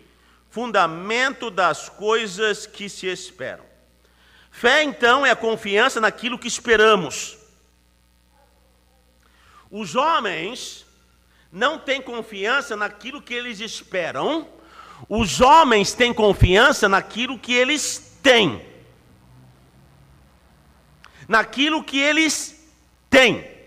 fundamento 0.52 1.50
das 1.50 1.90
coisas 1.90 2.68
que 2.68 2.88
se 2.88 3.08
esperam. 3.08 3.66
Fé, 4.52 4.84
então, 4.84 5.26
é 5.26 5.32
a 5.32 5.36
confiança 5.36 6.00
naquilo 6.00 6.38
que 6.38 6.48
esperamos. 6.48 7.36
Os 9.72 9.96
homens 9.96 10.86
não 11.52 11.80
têm 11.80 12.00
confiança 12.00 12.76
naquilo 12.76 13.24
que 13.24 13.34
eles 13.34 13.60
esperam, 13.60 14.48
os 15.10 15.42
homens 15.42 15.94
têm 15.94 16.14
confiança 16.14 16.88
naquilo 16.88 17.40
que 17.40 17.56
eles 17.56 18.20
têm. 18.22 18.64
Naquilo 21.28 21.84
que 21.84 22.00
eles 22.00 22.70
têm. 23.10 23.59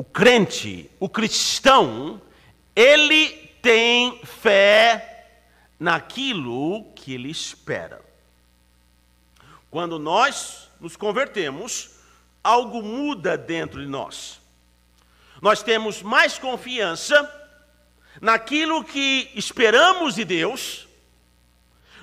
O 0.00 0.02
crente, 0.02 0.90
o 0.98 1.10
cristão, 1.10 2.22
ele 2.74 3.28
tem 3.60 4.18
fé 4.24 5.28
naquilo 5.78 6.90
que 6.94 7.12
ele 7.12 7.30
espera. 7.30 8.00
Quando 9.70 9.98
nós 9.98 10.70
nos 10.80 10.96
convertemos, 10.96 11.90
algo 12.42 12.82
muda 12.82 13.36
dentro 13.36 13.78
de 13.78 13.86
nós. 13.86 14.40
Nós 15.42 15.62
temos 15.62 16.00
mais 16.00 16.38
confiança 16.38 17.30
naquilo 18.22 18.82
que 18.82 19.30
esperamos 19.34 20.14
de 20.14 20.24
Deus 20.24 20.88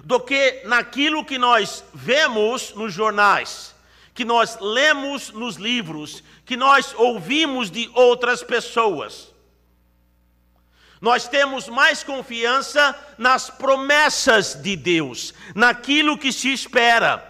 do 0.03 0.19
que 0.19 0.61
naquilo 0.65 1.25
que 1.25 1.39
nós 1.39 1.83
vemos 1.95 2.75
nos 2.75 2.93
jornais, 2.93 3.73
que 4.17 4.25
nós 4.25 4.57
lemos 4.59 5.29
nos 5.29 5.57
livros, 5.57 6.23
que 6.43 6.57
nós 6.57 6.91
ouvimos 6.97 7.69
de 7.69 7.87
outras 7.93 8.41
pessoas. 8.41 9.31
Nós 10.99 11.27
temos 11.27 11.67
mais 11.69 12.03
confiança 12.03 12.97
nas 13.15 13.51
promessas 13.51 14.55
de 14.55 14.75
Deus, 14.75 15.35
naquilo 15.53 16.17
que 16.17 16.33
se 16.33 16.51
espera. 16.51 17.23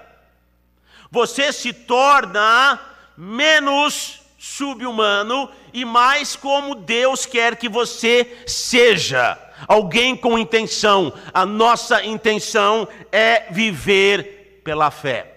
Você 1.12 1.52
se 1.52 1.74
torna 1.74 2.80
menos 3.18 4.22
subhumano 4.38 5.52
e 5.74 5.84
mais 5.84 6.38
como 6.38 6.74
Deus 6.74 7.26
quer 7.26 7.58
que 7.58 7.68
você 7.68 8.46
seja. 8.48 9.38
Alguém 9.68 10.16
com 10.16 10.40
intenção. 10.40 11.12
A 11.34 11.46
nossa 11.46 12.02
intenção 12.06 12.88
é 13.12 13.52
viver 13.52 14.62
pela 14.64 14.90
fé. 14.90 15.37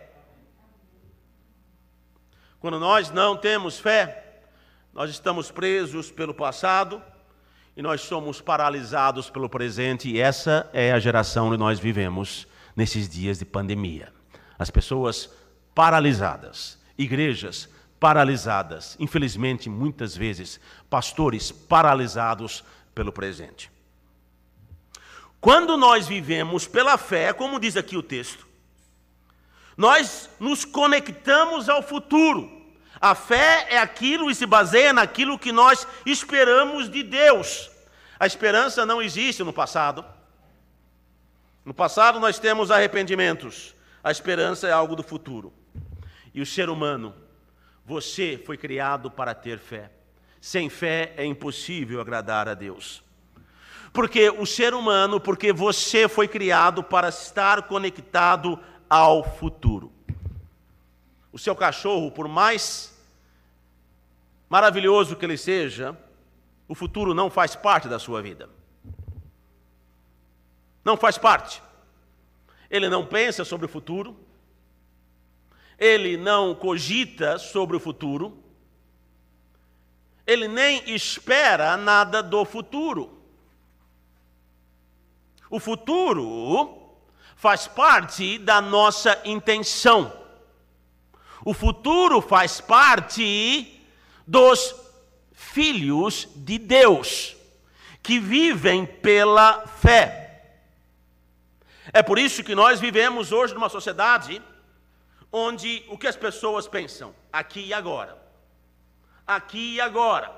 Quando 2.60 2.78
nós 2.78 3.10
não 3.10 3.38
temos 3.38 3.78
fé, 3.78 4.42
nós 4.92 5.10
estamos 5.10 5.50
presos 5.50 6.10
pelo 6.10 6.34
passado 6.34 7.02
e 7.74 7.80
nós 7.80 8.02
somos 8.02 8.42
paralisados 8.42 9.30
pelo 9.30 9.48
presente, 9.48 10.10
e 10.10 10.20
essa 10.20 10.68
é 10.74 10.92
a 10.92 10.98
geração 10.98 11.50
que 11.50 11.56
nós 11.56 11.80
vivemos 11.80 12.46
nesses 12.76 13.08
dias 13.08 13.38
de 13.38 13.46
pandemia. 13.46 14.12
As 14.58 14.70
pessoas 14.70 15.30
paralisadas, 15.74 16.78
igrejas 16.98 17.66
paralisadas, 17.98 18.94
infelizmente, 19.00 19.70
muitas 19.70 20.14
vezes, 20.14 20.60
pastores 20.90 21.50
paralisados 21.50 22.62
pelo 22.94 23.10
presente. 23.10 23.70
Quando 25.40 25.78
nós 25.78 26.06
vivemos 26.06 26.66
pela 26.66 26.98
fé, 26.98 27.32
como 27.32 27.58
diz 27.58 27.74
aqui 27.74 27.96
o 27.96 28.02
texto, 28.02 28.49
nós 29.80 30.28
nos 30.38 30.66
conectamos 30.66 31.70
ao 31.70 31.82
futuro. 31.82 32.52
A 33.00 33.14
fé 33.14 33.66
é 33.70 33.78
aquilo 33.78 34.30
e 34.30 34.34
se 34.34 34.44
baseia 34.44 34.92
naquilo 34.92 35.38
que 35.38 35.52
nós 35.52 35.88
esperamos 36.04 36.90
de 36.90 37.02
Deus. 37.02 37.70
A 38.18 38.26
esperança 38.26 38.84
não 38.84 39.00
existe 39.00 39.42
no 39.42 39.54
passado. 39.54 40.04
No 41.64 41.72
passado 41.72 42.20
nós 42.20 42.38
temos 42.38 42.70
arrependimentos. 42.70 43.74
A 44.04 44.10
esperança 44.10 44.68
é 44.68 44.70
algo 44.70 44.94
do 44.94 45.02
futuro. 45.02 45.50
E 46.34 46.42
o 46.42 46.46
ser 46.46 46.68
humano 46.68 47.14
você 47.82 48.38
foi 48.44 48.58
criado 48.58 49.10
para 49.10 49.34
ter 49.34 49.58
fé. 49.58 49.90
Sem 50.42 50.68
fé 50.68 51.14
é 51.16 51.24
impossível 51.24 52.02
agradar 52.02 52.50
a 52.50 52.52
Deus. 52.52 53.02
Porque 53.94 54.28
o 54.28 54.44
ser 54.44 54.74
humano, 54.74 55.18
porque 55.18 55.54
você 55.54 56.06
foi 56.06 56.28
criado 56.28 56.82
para 56.82 57.08
estar 57.08 57.62
conectado 57.62 58.60
ao 58.90 59.22
futuro. 59.22 59.92
O 61.33 61.38
seu 61.38 61.55
cachorro, 61.55 62.11
por 62.11 62.26
mais 62.26 62.92
maravilhoso 64.48 65.14
que 65.14 65.24
ele 65.24 65.38
seja, 65.38 65.96
o 66.66 66.74
futuro 66.74 67.14
não 67.14 67.31
faz 67.31 67.55
parte 67.55 67.88
da 67.88 68.00
sua 68.00 68.20
vida. 68.20 68.50
Não 70.85 70.96
faz 70.96 71.16
parte. 71.16 71.62
Ele 72.68 72.88
não 72.88 73.07
pensa 73.07 73.44
sobre 73.44 73.66
o 73.66 73.68
futuro, 73.68 74.18
ele 75.79 76.16
não 76.16 76.55
cogita 76.55 77.38
sobre 77.38 77.76
o 77.76 77.81
futuro, 77.81 78.42
ele 80.26 80.48
nem 80.48 80.92
espera 80.92 81.76
nada 81.76 82.22
do 82.22 82.44
futuro. 82.44 83.20
O 85.48 85.59
futuro 85.59 86.79
faz 87.40 87.66
parte 87.66 88.37
da 88.37 88.61
nossa 88.61 89.18
intenção. 89.24 90.12
O 91.42 91.55
futuro 91.55 92.20
faz 92.20 92.61
parte 92.61 93.83
dos 94.26 94.74
filhos 95.33 96.29
de 96.37 96.59
Deus, 96.59 97.35
que 98.03 98.18
vivem 98.20 98.85
pela 98.85 99.66
fé. 99.66 100.50
É 101.94 102.03
por 102.03 102.18
isso 102.18 102.44
que 102.44 102.55
nós 102.55 102.79
vivemos 102.79 103.33
hoje 103.33 103.55
numa 103.55 103.70
sociedade 103.70 104.42
onde 105.33 105.83
o 105.88 105.96
que 105.96 106.07
as 106.07 106.16
pessoas 106.16 106.68
pensam? 106.68 107.14
Aqui 107.33 107.68
e 107.68 107.72
agora. 107.72 108.18
Aqui 109.26 109.76
e 109.76 109.81
agora. 109.81 110.31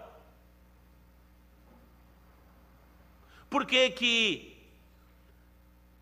Por 3.50 3.66
que 3.66 3.90
que 3.90 4.51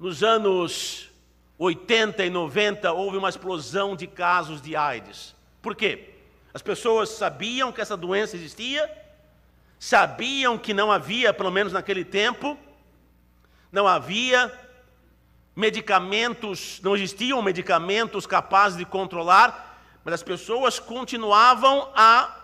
nos 0.01 0.23
anos 0.23 1.11
80 1.59 2.25
e 2.25 2.31
90 2.31 2.91
houve 2.91 3.19
uma 3.19 3.29
explosão 3.29 3.95
de 3.95 4.07
casos 4.07 4.63
de 4.63 4.75
AIDS? 4.75 5.37
Por 5.61 5.77
quê? 5.77 6.15
As 6.55 6.63
pessoas 6.63 7.11
sabiam 7.11 7.71
que 7.71 7.83
essa 7.83 7.99
doença 7.99 8.35
existia, 8.35 8.91
sabiam 9.79 10.57
que 10.57 10.73
não 10.73 10.91
havia, 10.91 11.35
pelo 11.35 11.51
menos 11.51 11.75
naquele 11.75 12.03
tempo, 12.03 12.59
não 13.71 13.87
havia 13.87 14.51
medicamentos, 15.55 16.81
não 16.83 16.97
existiam 16.97 17.43
medicamentos 17.43 18.27
capazes 18.27 18.79
de 18.79 18.87
controlar, 18.87 19.85
mas 20.03 20.15
as 20.15 20.23
pessoas 20.23 20.79
continuavam 20.79 21.93
a 21.95 22.37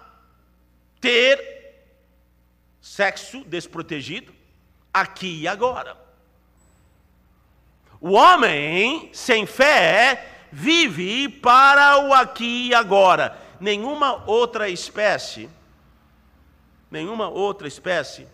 ter 1.00 1.56
sexo 2.82 3.42
desprotegido 3.46 4.32
aqui 4.92 5.40
e 5.40 5.48
agora. 5.48 6.05
O 8.06 8.12
homem 8.12 9.10
sem 9.12 9.46
fé 9.46 10.46
vive 10.52 11.28
para 11.28 11.98
o 12.06 12.14
aqui 12.14 12.68
e 12.68 12.74
agora. 12.74 13.36
Nenhuma 13.58 14.22
outra 14.30 14.68
espécie, 14.68 15.50
nenhuma 16.88 17.28
outra 17.28 17.66
espécie 17.66 18.28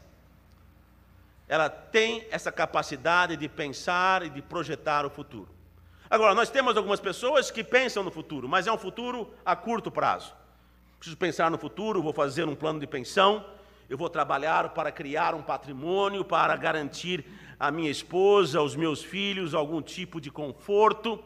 ela 1.49 1.71
tem 1.71 2.27
essa 2.31 2.53
capacidade 2.53 3.35
de 3.35 3.49
pensar 3.49 4.23
e 4.23 4.29
de 4.29 4.43
projetar 4.43 5.07
o 5.07 5.11
futuro. 5.11 5.49
Agora, 6.11 6.35
nós 6.35 6.51
temos 6.51 6.77
algumas 6.77 7.01
pessoas 7.01 7.51
que 7.51 7.65
pensam 7.65 8.03
no 8.03 8.11
futuro, 8.11 8.47
mas 8.47 8.67
é 8.67 8.73
um 8.73 8.77
futuro 8.77 9.33
a 9.43 9.57
curto 9.57 9.91
prazo. 9.91 10.35
Preciso 10.99 11.17
pensar 11.17 11.51
no 11.51 11.57
futuro, 11.57 12.03
vou 12.03 12.13
fazer 12.13 12.47
um 12.47 12.55
plano 12.55 12.79
de 12.79 12.87
pensão, 12.87 13.43
eu 13.88 13.99
vou 13.99 14.09
trabalhar 14.09 14.71
para 14.71 14.90
criar 14.90 15.35
um 15.35 15.42
patrimônio, 15.42 16.25
para 16.25 16.57
garantir 16.57 17.25
à 17.59 17.71
minha 17.71 17.90
esposa, 17.90 18.59
aos 18.59 18.75
meus 18.75 19.03
filhos, 19.03 19.55
algum 19.55 19.83
tipo 19.83 20.21
de 20.21 20.31
conforto. 20.31 21.23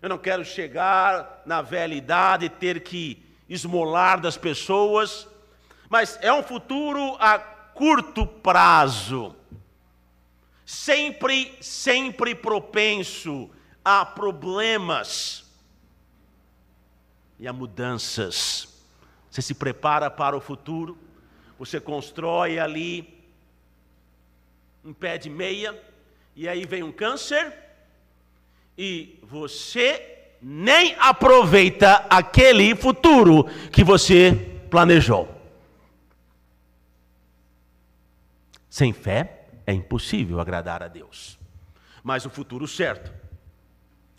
Eu 0.00 0.08
não 0.08 0.18
quero 0.18 0.44
chegar 0.44 1.42
na 1.46 1.62
velha 1.62 1.94
idade 1.94 2.46
e 2.46 2.50
ter 2.50 2.82
que 2.82 3.24
esmolar 3.48 4.20
das 4.20 4.36
pessoas, 4.36 5.28
mas 5.88 6.18
é 6.22 6.32
um 6.32 6.42
futuro 6.42 7.16
a 7.20 7.38
curto 7.38 8.26
prazo 8.26 9.36
sempre, 10.72 11.54
sempre 11.60 12.34
propenso 12.34 13.50
a 13.84 14.06
problemas 14.06 15.44
e 17.38 17.46
a 17.46 17.52
mudanças. 17.52 18.68
Você 19.30 19.42
se 19.42 19.54
prepara 19.54 20.10
para 20.10 20.34
o 20.34 20.40
futuro, 20.40 20.96
você 21.64 21.80
constrói 21.80 22.58
ali 22.58 23.22
um 24.84 24.92
pé 24.92 25.16
de 25.16 25.30
meia, 25.30 25.80
e 26.34 26.48
aí 26.48 26.66
vem 26.66 26.82
um 26.82 26.90
câncer, 26.90 27.56
e 28.76 29.16
você 29.22 30.18
nem 30.42 30.96
aproveita 30.98 32.04
aquele 32.10 32.74
futuro 32.74 33.44
que 33.70 33.84
você 33.84 34.32
planejou. 34.68 35.32
Sem 38.68 38.92
fé, 38.92 39.44
é 39.64 39.72
impossível 39.72 40.40
agradar 40.40 40.82
a 40.82 40.88
Deus. 40.88 41.38
Mas 42.02 42.26
o 42.26 42.30
futuro 42.30 42.66
certo. 42.66 43.12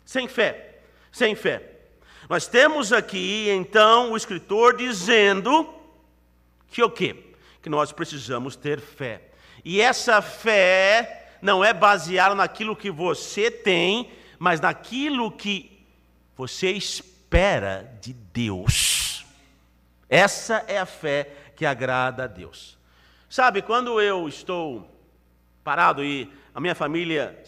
Sem 0.05 0.29
fé, 0.29 0.79
sem 1.11 1.35
fé. 1.35 1.71
Nós 2.29 2.47
temos 2.47 2.93
aqui 2.93 3.49
então 3.49 4.13
o 4.13 4.15
escritor 4.15 4.77
dizendo 4.77 5.69
que 6.69 6.81
o 6.81 6.89
quê? 6.89 7.32
Que 7.63 7.69
nós 7.69 7.91
precisamos 7.91 8.55
ter 8.55 8.79
fé. 8.79 9.29
E 9.65 9.81
essa 9.81 10.21
fé 10.21 11.37
não 11.41 11.65
é 11.65 11.73
baseada 11.73 12.35
naquilo 12.35 12.75
que 12.75 12.91
você 12.91 13.49
tem, 13.49 14.11
mas 14.37 14.61
naquilo 14.61 15.31
que 15.31 15.83
você 16.35 16.69
espera 16.69 17.97
de 17.99 18.13
Deus. 18.13 19.25
Essa 20.07 20.63
é 20.67 20.77
a 20.77 20.85
fé 20.85 21.31
que 21.55 21.65
agrada 21.65 22.25
a 22.25 22.27
Deus. 22.27 22.77
Sabe, 23.27 23.63
quando 23.63 23.99
eu 23.99 24.27
estou 24.27 24.87
parado 25.63 26.03
e 26.03 26.31
a 26.53 26.59
minha 26.59 26.75
família 26.75 27.41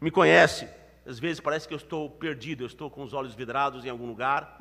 me 0.00 0.10
conhece. 0.10 0.68
Às 1.06 1.18
vezes 1.18 1.40
parece 1.40 1.68
que 1.68 1.74
eu 1.74 1.78
estou 1.78 2.08
perdido, 2.08 2.64
eu 2.64 2.66
estou 2.66 2.90
com 2.90 3.02
os 3.02 3.12
olhos 3.12 3.34
vidrados 3.34 3.84
em 3.84 3.90
algum 3.90 4.06
lugar, 4.06 4.58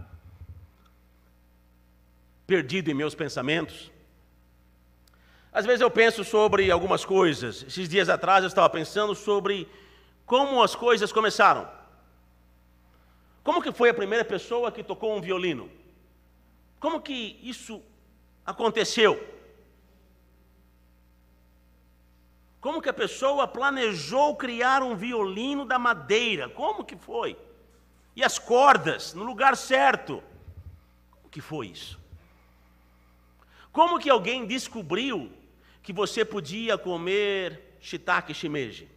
perdido 2.45 2.91
em 2.91 2.93
meus 2.93 3.15
pensamentos. 3.15 3.92
Às 5.53 5.67
vezes 5.67 5.81
eu 5.81 5.91
penso 5.91 6.23
sobre 6.23 6.71
algumas 6.71 7.05
coisas. 7.05 7.61
Esses 7.61 7.87
dias 7.87 8.09
atrás 8.09 8.43
eu 8.43 8.47
estava 8.47 8.67
pensando 8.69 9.13
sobre 9.13 9.69
como 10.25 10.63
as 10.63 10.73
coisas 10.73 11.11
começaram. 11.11 11.69
Como 13.43 13.61
que 13.61 13.71
foi 13.71 13.89
a 13.89 13.93
primeira 13.93 14.25
pessoa 14.25 14.71
que 14.71 14.83
tocou 14.83 15.15
um 15.15 15.21
violino? 15.21 15.69
Como 16.79 16.99
que 16.99 17.39
isso 17.43 17.83
aconteceu? 18.43 19.31
Como 22.59 22.81
que 22.81 22.89
a 22.89 22.93
pessoa 22.93 23.47
planejou 23.47 24.35
criar 24.35 24.81
um 24.81 24.95
violino 24.95 25.65
da 25.65 25.77
madeira? 25.77 26.49
Como 26.49 26.83
que 26.83 26.95
foi? 26.95 27.37
E 28.15 28.23
as 28.23 28.39
cordas 28.39 29.13
no 29.13 29.23
lugar 29.23 29.55
certo? 29.55 30.23
Como 31.11 31.29
que 31.29 31.41
foi 31.41 31.67
isso? 31.67 31.99
Como 33.71 33.99
que 33.99 34.09
alguém 34.09 34.47
descobriu 34.47 35.31
que 35.84 35.91
você 35.91 36.23
podia 36.23 36.77
comer 36.77 37.77
shiitake 37.81 38.34
shimeji? 38.34 38.89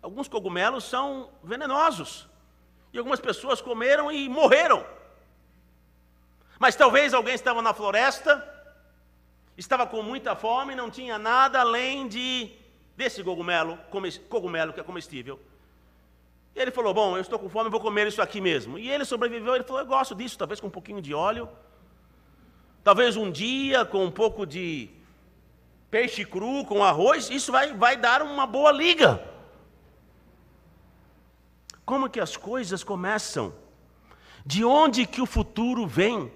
Alguns 0.00 0.28
cogumelos 0.28 0.84
são 0.84 1.30
venenosos. 1.42 2.28
E 2.92 2.98
algumas 2.98 3.20
pessoas 3.20 3.60
comeram 3.60 4.10
e 4.10 4.28
morreram. 4.28 4.86
Mas 6.58 6.76
talvez 6.76 7.12
alguém 7.12 7.34
estava 7.34 7.60
na 7.60 7.74
floresta, 7.74 8.42
estava 9.56 9.86
com 9.86 10.02
muita 10.02 10.34
fome, 10.36 10.74
não 10.74 10.88
tinha 10.88 11.18
nada 11.18 11.60
além 11.60 12.08
de 12.08 12.52
desse 12.96 13.22
cogumelo, 13.22 13.78
cogumelo 14.28 14.72
que 14.72 14.80
é 14.80 14.84
comestível. 14.84 15.38
E 16.54 16.60
ele 16.60 16.70
falou: 16.70 16.94
Bom, 16.94 17.16
eu 17.16 17.20
estou 17.20 17.38
com 17.38 17.48
fome, 17.48 17.70
vou 17.70 17.80
comer 17.80 18.06
isso 18.06 18.22
aqui 18.22 18.40
mesmo. 18.40 18.78
E 18.78 18.88
ele 18.88 19.04
sobreviveu. 19.04 19.54
Ele 19.54 19.64
falou: 19.64 19.82
Eu 19.82 19.86
gosto 19.86 20.14
disso, 20.14 20.38
talvez 20.38 20.60
com 20.60 20.68
um 20.68 20.70
pouquinho 20.70 21.02
de 21.02 21.12
óleo. 21.12 21.48
Talvez 22.82 23.16
um 23.16 23.30
dia 23.30 23.84
com 23.84 24.04
um 24.04 24.10
pouco 24.10 24.46
de 24.46 24.90
peixe 25.90 26.24
cru, 26.24 26.64
com 26.64 26.84
arroz. 26.84 27.30
Isso 27.30 27.52
vai, 27.52 27.72
vai 27.74 27.96
dar 27.96 28.22
uma 28.22 28.46
boa 28.46 28.72
liga. 28.72 29.22
Como 31.84 32.10
que 32.10 32.20
as 32.20 32.36
coisas 32.36 32.84
começam? 32.84 33.54
De 34.44 34.64
onde 34.64 35.06
que 35.06 35.20
o 35.20 35.26
futuro 35.26 35.86
vem? 35.86 36.30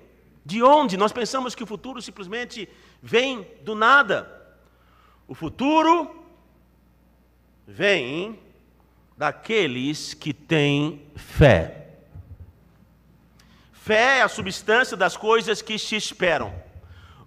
De 0.44 0.62
onde? 0.62 0.96
Nós 0.96 1.12
pensamos 1.12 1.54
que 1.54 1.62
o 1.62 1.66
futuro 1.66 2.00
simplesmente 2.00 2.68
vem 3.02 3.46
do 3.62 3.74
nada. 3.74 4.42
O 5.28 5.34
futuro 5.34 6.10
vem 7.66 8.38
daqueles 9.16 10.14
que 10.14 10.32
têm 10.32 11.06
fé. 11.14 11.82
Fé 13.72 14.18
é 14.18 14.22
a 14.22 14.28
substância 14.28 14.96
das 14.96 15.16
coisas 15.16 15.60
que 15.60 15.78
se 15.78 15.96
esperam. 15.96 16.54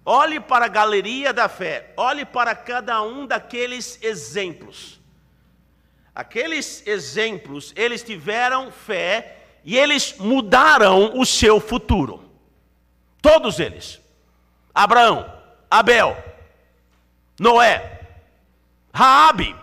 Olhe 0.06 0.40
para 0.40 0.66
a 0.66 0.70
galeria 0.70 1.34
da 1.34 1.50
fé, 1.50 1.92
olhe 1.98 2.24
para 2.24 2.54
cada 2.54 3.02
um 3.02 3.26
daqueles 3.26 3.98
exemplos. 4.04 5.02
Aqueles 6.14 6.86
exemplos, 6.86 7.74
eles 7.76 8.04
tiveram 8.04 8.72
fé 8.72 9.38
e 9.64 9.76
eles 9.76 10.16
mudaram 10.20 11.18
o 11.20 11.26
seu 11.26 11.60
futuro. 11.60 12.24
Todos 13.20 13.60
eles. 13.60 14.00
Abraão, 14.74 15.34
Abel, 15.70 16.16
Noé, 17.40 18.00
Raabe. 18.94 19.56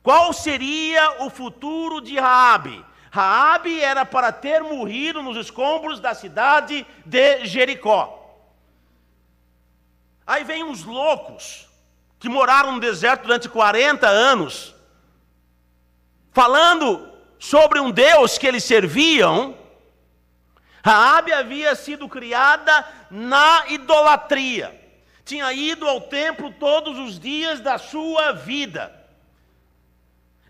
Qual 0.00 0.32
seria 0.32 1.24
o 1.24 1.28
futuro 1.28 2.00
de 2.00 2.20
Raabe? 2.20 2.86
Raabe 3.10 3.80
era 3.80 4.06
para 4.06 4.30
ter 4.30 4.62
morrido 4.62 5.22
nos 5.22 5.36
escombros 5.36 5.98
da 5.98 6.14
cidade 6.14 6.86
de 7.04 7.44
Jericó. 7.44 8.17
Aí 10.28 10.44
vem 10.44 10.62
uns 10.62 10.84
loucos 10.84 11.66
que 12.18 12.28
moraram 12.28 12.72
no 12.72 12.80
deserto 12.80 13.22
durante 13.22 13.48
40 13.48 14.06
anos 14.06 14.74
falando 16.32 17.10
sobre 17.38 17.80
um 17.80 17.90
Deus 17.90 18.36
que 18.36 18.46
eles 18.46 18.62
serviam, 18.62 19.56
Raabe 20.84 21.32
havia 21.32 21.74
sido 21.74 22.06
criada 22.10 22.86
na 23.10 23.64
idolatria. 23.68 24.78
Tinha 25.24 25.50
ido 25.52 25.88
ao 25.88 26.02
templo 26.02 26.52
todos 26.52 26.98
os 26.98 27.18
dias 27.18 27.60
da 27.60 27.78
sua 27.78 28.32
vida. 28.32 28.94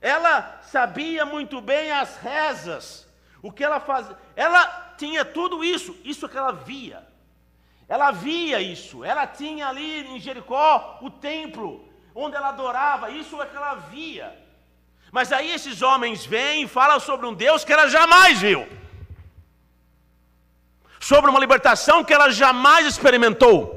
Ela 0.00 0.60
sabia 0.62 1.24
muito 1.24 1.60
bem 1.60 1.92
as 1.92 2.16
rezas, 2.16 3.08
o 3.40 3.52
que 3.52 3.62
ela 3.62 3.78
fazia. 3.78 4.18
Ela 4.34 4.94
tinha 4.98 5.24
tudo 5.24 5.62
isso, 5.64 5.96
isso 6.04 6.28
que 6.28 6.36
ela 6.36 6.52
via. 6.52 7.07
Ela 7.88 8.10
via 8.10 8.60
isso. 8.60 9.02
Ela 9.02 9.26
tinha 9.26 9.68
ali 9.68 10.06
em 10.06 10.20
Jericó 10.20 10.98
o 11.00 11.10
templo 11.10 11.88
onde 12.14 12.36
ela 12.36 12.48
adorava, 12.48 13.10
isso 13.10 13.40
é 13.40 13.46
que 13.46 13.56
ela 13.56 13.76
via. 13.76 14.36
Mas 15.12 15.32
aí 15.32 15.52
esses 15.52 15.82
homens 15.82 16.26
vêm 16.26 16.64
e 16.64 16.68
falam 16.68 16.98
sobre 16.98 17.26
um 17.26 17.32
Deus 17.32 17.64
que 17.64 17.72
ela 17.72 17.88
jamais 17.88 18.40
viu. 18.40 18.68
Sobre 21.00 21.30
uma 21.30 21.38
libertação 21.38 22.04
que 22.04 22.12
ela 22.12 22.30
jamais 22.30 22.86
experimentou. 22.86 23.76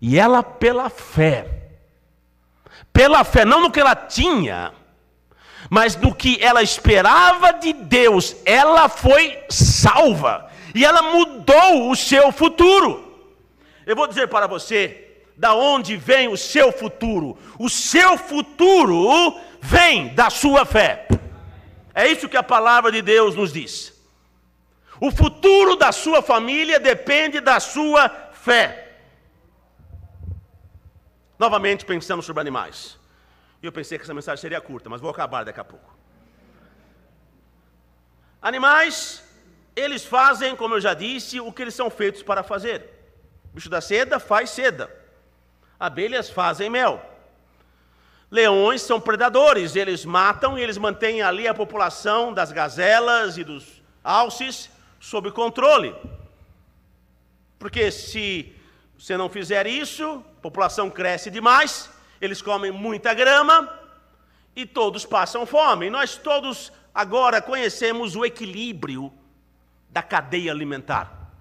E 0.00 0.18
ela, 0.18 0.42
pela 0.42 0.88
fé, 0.90 1.70
pela 2.92 3.24
fé, 3.24 3.44
não 3.44 3.62
no 3.62 3.70
que 3.70 3.80
ela 3.80 3.96
tinha, 3.96 4.72
mas 5.68 5.96
no 5.96 6.14
que 6.14 6.38
ela 6.40 6.62
esperava 6.62 7.52
de 7.52 7.72
Deus, 7.72 8.36
ela 8.44 8.88
foi 8.88 9.42
salva. 9.48 10.48
E 10.78 10.84
ela 10.84 11.02
mudou 11.02 11.90
o 11.90 11.96
seu 11.96 12.30
futuro. 12.30 12.90
Eu 13.84 13.96
vou 13.96 14.06
dizer 14.06 14.28
para 14.28 14.46
você, 14.46 15.24
da 15.36 15.52
onde 15.52 15.96
vem 15.96 16.28
o 16.28 16.36
seu 16.36 16.70
futuro. 16.70 17.36
O 17.58 17.68
seu 17.68 18.16
futuro 18.16 19.40
vem 19.60 20.14
da 20.14 20.30
sua 20.30 20.64
fé. 20.64 21.08
É 21.92 22.06
isso 22.06 22.28
que 22.28 22.36
a 22.36 22.44
palavra 22.44 22.92
de 22.92 23.02
Deus 23.02 23.34
nos 23.34 23.52
diz. 23.52 23.92
O 25.00 25.10
futuro 25.10 25.74
da 25.74 25.90
sua 25.90 26.22
família 26.22 26.78
depende 26.78 27.40
da 27.40 27.58
sua 27.58 28.08
fé. 28.30 28.98
Novamente 31.36 31.84
pensando 31.84 32.22
sobre 32.22 32.40
animais. 32.40 32.96
E 33.60 33.66
eu 33.66 33.72
pensei 33.72 33.98
que 33.98 34.04
essa 34.04 34.14
mensagem 34.14 34.40
seria 34.40 34.60
curta, 34.60 34.88
mas 34.88 35.00
vou 35.00 35.10
acabar 35.10 35.44
daqui 35.44 35.58
a 35.58 35.64
pouco. 35.64 35.92
Animais, 38.40 39.27
eles 39.78 40.04
fazem, 40.04 40.56
como 40.56 40.74
eu 40.74 40.80
já 40.80 40.94
disse, 40.94 41.40
o 41.40 41.52
que 41.52 41.62
eles 41.62 41.74
são 41.74 41.88
feitos 41.90 42.22
para 42.22 42.42
fazer. 42.42 42.98
O 43.52 43.56
bicho 43.56 43.68
da 43.68 43.80
seda 43.80 44.18
faz 44.18 44.50
seda. 44.50 44.94
Abelhas 45.78 46.28
fazem 46.30 46.68
mel. 46.68 47.02
Leões 48.30 48.82
são 48.82 49.00
predadores, 49.00 49.74
eles 49.74 50.04
matam 50.04 50.58
e 50.58 50.62
eles 50.62 50.76
mantêm 50.76 51.22
ali 51.22 51.48
a 51.48 51.54
população 51.54 52.32
das 52.32 52.52
gazelas 52.52 53.38
e 53.38 53.44
dos 53.44 53.82
alces 54.04 54.70
sob 55.00 55.30
controle. 55.30 55.94
Porque 57.58 57.90
se 57.90 58.54
você 58.98 59.16
não 59.16 59.28
fizer 59.28 59.66
isso, 59.66 60.22
a 60.38 60.42
população 60.42 60.90
cresce 60.90 61.30
demais, 61.30 61.88
eles 62.20 62.42
comem 62.42 62.70
muita 62.70 63.14
grama 63.14 63.72
e 64.54 64.66
todos 64.66 65.06
passam 65.06 65.46
fome. 65.46 65.86
E 65.86 65.90
nós 65.90 66.16
todos 66.16 66.72
agora 66.94 67.40
conhecemos 67.40 68.14
o 68.14 68.24
equilíbrio 68.24 69.12
da 69.90 70.02
cadeia 70.02 70.52
alimentar. 70.52 71.32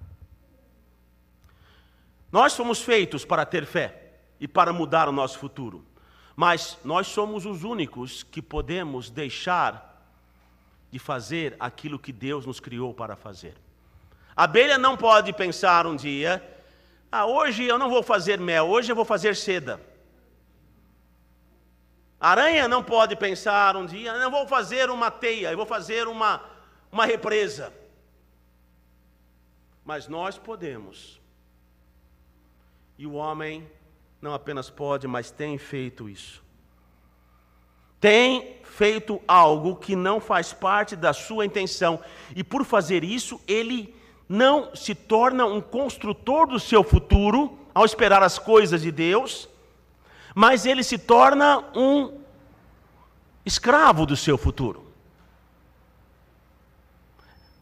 Nós 2.32 2.54
somos 2.54 2.82
feitos 2.82 3.24
para 3.24 3.46
ter 3.46 3.66
fé 3.66 4.12
e 4.40 4.48
para 4.48 4.74
mudar 4.74 5.08
o 5.08 5.12
nosso 5.12 5.40
futuro. 5.40 5.86
Mas 6.36 6.78
nós 6.84 7.08
somos 7.08 7.46
os 7.46 7.64
únicos 7.64 8.24
que 8.24 8.42
podemos 8.42 9.10
deixar 9.10 9.88
de 10.92 11.00
fazer 11.00 11.56
aquilo 11.60 11.98
que 11.98 12.12
Deus 12.12 12.46
nos 12.46 12.60
criou 12.60 12.94
para 12.94 13.16
fazer. 13.16 13.56
A 14.36 14.44
abelha 14.44 14.78
não 14.78 14.96
pode 14.96 15.34
pensar 15.34 15.88
um 15.88 15.96
dia, 15.96 16.44
ah, 17.12 17.26
hoje 17.26 17.64
eu 17.64 17.78
não 17.78 17.90
vou 17.90 18.04
fazer 18.04 18.40
mel, 18.40 18.68
hoje 18.68 18.92
eu 18.92 18.96
vou 18.96 19.06
fazer 19.06 19.36
seda. 19.36 19.82
A 22.20 22.32
aranha 22.32 22.68
não 22.68 22.84
pode 22.84 23.16
pensar 23.16 23.76
um 23.76 23.86
dia, 23.86 24.12
eu 24.12 24.20
não 24.20 24.32
vou 24.32 24.48
fazer 24.48 24.90
uma 24.90 25.10
teia, 25.10 25.52
eu 25.52 25.58
vou 25.58 25.66
fazer 25.66 26.08
uma, 26.08 26.42
uma 26.92 27.06
represa. 27.06 27.74
Mas 29.88 30.10
nós 30.10 30.38
podemos. 30.38 31.18
E 32.98 33.08
o 33.08 33.14
homem 33.14 33.66
não 34.22 34.34
apenas 34.34 34.70
pode, 34.70 35.08
mas 35.08 35.32
tem 35.32 35.58
feito 35.58 36.10
isso. 36.10 36.44
Tem 37.98 38.58
feito 38.66 39.22
algo 39.26 39.78
que 39.78 39.96
não 39.96 40.20
faz 40.20 40.52
parte 40.52 40.94
da 40.94 41.14
sua 41.14 41.46
intenção, 41.46 42.02
e 42.36 42.44
por 42.44 42.66
fazer 42.66 43.02
isso, 43.02 43.40
ele 43.48 43.96
não 44.28 44.76
se 44.76 44.94
torna 44.94 45.46
um 45.46 45.62
construtor 45.62 46.48
do 46.48 46.60
seu 46.60 46.84
futuro 46.84 47.58
ao 47.74 47.86
esperar 47.86 48.22
as 48.22 48.38
coisas 48.38 48.82
de 48.82 48.92
Deus, 48.92 49.48
mas 50.36 50.66
ele 50.66 50.84
se 50.84 50.98
torna 50.98 51.64
um 51.74 52.20
escravo 53.46 54.06
do 54.06 54.18
seu 54.18 54.38
futuro. 54.38 54.87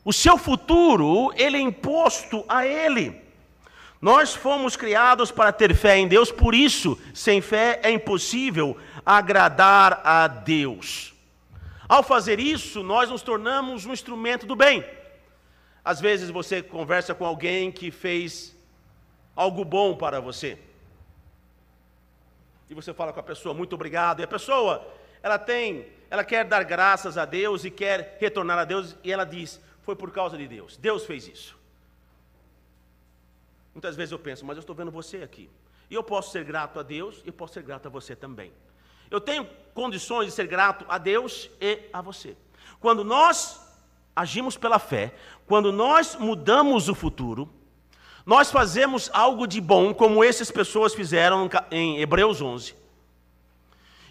O 0.05 0.13
seu 0.13 0.37
futuro, 0.37 1.33
ele 1.35 1.57
é 1.57 1.59
imposto 1.59 2.45
a 2.47 2.65
ele. 2.65 3.19
Nós 3.99 4.35
fomos 4.35 4.75
criados 4.75 5.31
para 5.31 5.51
ter 5.51 5.73
fé 5.73 5.97
em 5.97 6.07
Deus, 6.07 6.31
por 6.31 6.53
isso, 6.53 6.95
sem 7.11 7.41
fé 7.41 7.79
é 7.81 7.89
impossível 7.89 8.77
agradar 9.03 10.01
a 10.03 10.27
Deus. 10.27 11.11
Ao 11.89 12.03
fazer 12.03 12.39
isso, 12.39 12.83
nós 12.83 13.09
nos 13.09 13.23
tornamos 13.23 13.87
um 13.87 13.93
instrumento 13.93 14.45
do 14.45 14.55
bem. 14.55 14.85
Às 15.83 15.99
vezes 15.99 16.29
você 16.29 16.61
conversa 16.61 17.15
com 17.15 17.25
alguém 17.25 17.71
que 17.71 17.89
fez 17.89 18.55
algo 19.35 19.65
bom 19.65 19.95
para 19.95 20.19
você. 20.19 20.57
E 22.69 22.75
você 22.75 22.93
fala 22.93 23.11
com 23.11 23.19
a 23.19 23.23
pessoa, 23.23 23.55
muito 23.55 23.73
obrigado. 23.73 24.19
E 24.19 24.23
a 24.23 24.27
pessoa, 24.27 24.87
ela 25.23 25.39
tem, 25.39 25.87
ela 26.11 26.23
quer 26.23 26.45
dar 26.45 26.63
graças 26.63 27.17
a 27.17 27.25
Deus 27.25 27.65
e 27.65 27.71
quer 27.71 28.17
retornar 28.19 28.59
a 28.59 28.65
Deus, 28.65 28.95
e 29.03 29.11
ela 29.11 29.25
diz: 29.25 29.59
Foi 29.85 29.95
por 29.95 30.11
causa 30.11 30.37
de 30.37 30.47
Deus. 30.47 30.75
Deus 30.77 31.05
fez 31.05 31.27
isso. 31.27 31.55
Muitas 33.73 33.95
vezes 33.95 34.11
eu 34.11 34.19
penso, 34.19 34.43
mas 34.45 34.57
eu 34.57 34.61
estou 34.61 34.75
vendo 34.75 34.89
você 34.89 35.17
aqui. 35.17 35.49
E 35.89 35.93
eu 35.93 36.03
posso 36.03 36.31
ser 36.31 36.43
grato 36.43 36.79
a 36.79 36.83
Deus 36.83 37.21
e 37.23 37.27
eu 37.27 37.33
posso 37.33 37.53
ser 37.53 37.63
grato 37.63 37.87
a 37.87 37.91
você 37.91 38.15
também. 38.15 38.51
Eu 39.11 39.21
tenho 39.21 39.47
condições 39.73 40.25
de 40.25 40.31
ser 40.31 40.47
grato 40.47 40.85
a 40.89 40.97
Deus 40.97 41.49
e 41.61 41.81
a 41.93 42.01
você. 42.01 42.35
Quando 42.79 43.03
nós 43.03 43.61
agimos 44.15 44.57
pela 44.57 44.79
fé, 44.79 45.13
quando 45.45 45.71
nós 45.71 46.15
mudamos 46.15 46.89
o 46.89 46.95
futuro, 46.95 47.47
nós 48.25 48.49
fazemos 48.49 49.11
algo 49.13 49.45
de 49.45 49.61
bom, 49.61 49.93
como 49.93 50.23
essas 50.23 50.49
pessoas 50.49 50.95
fizeram 50.95 51.47
em 51.69 51.99
Hebreus 52.01 52.41
11. 52.41 52.75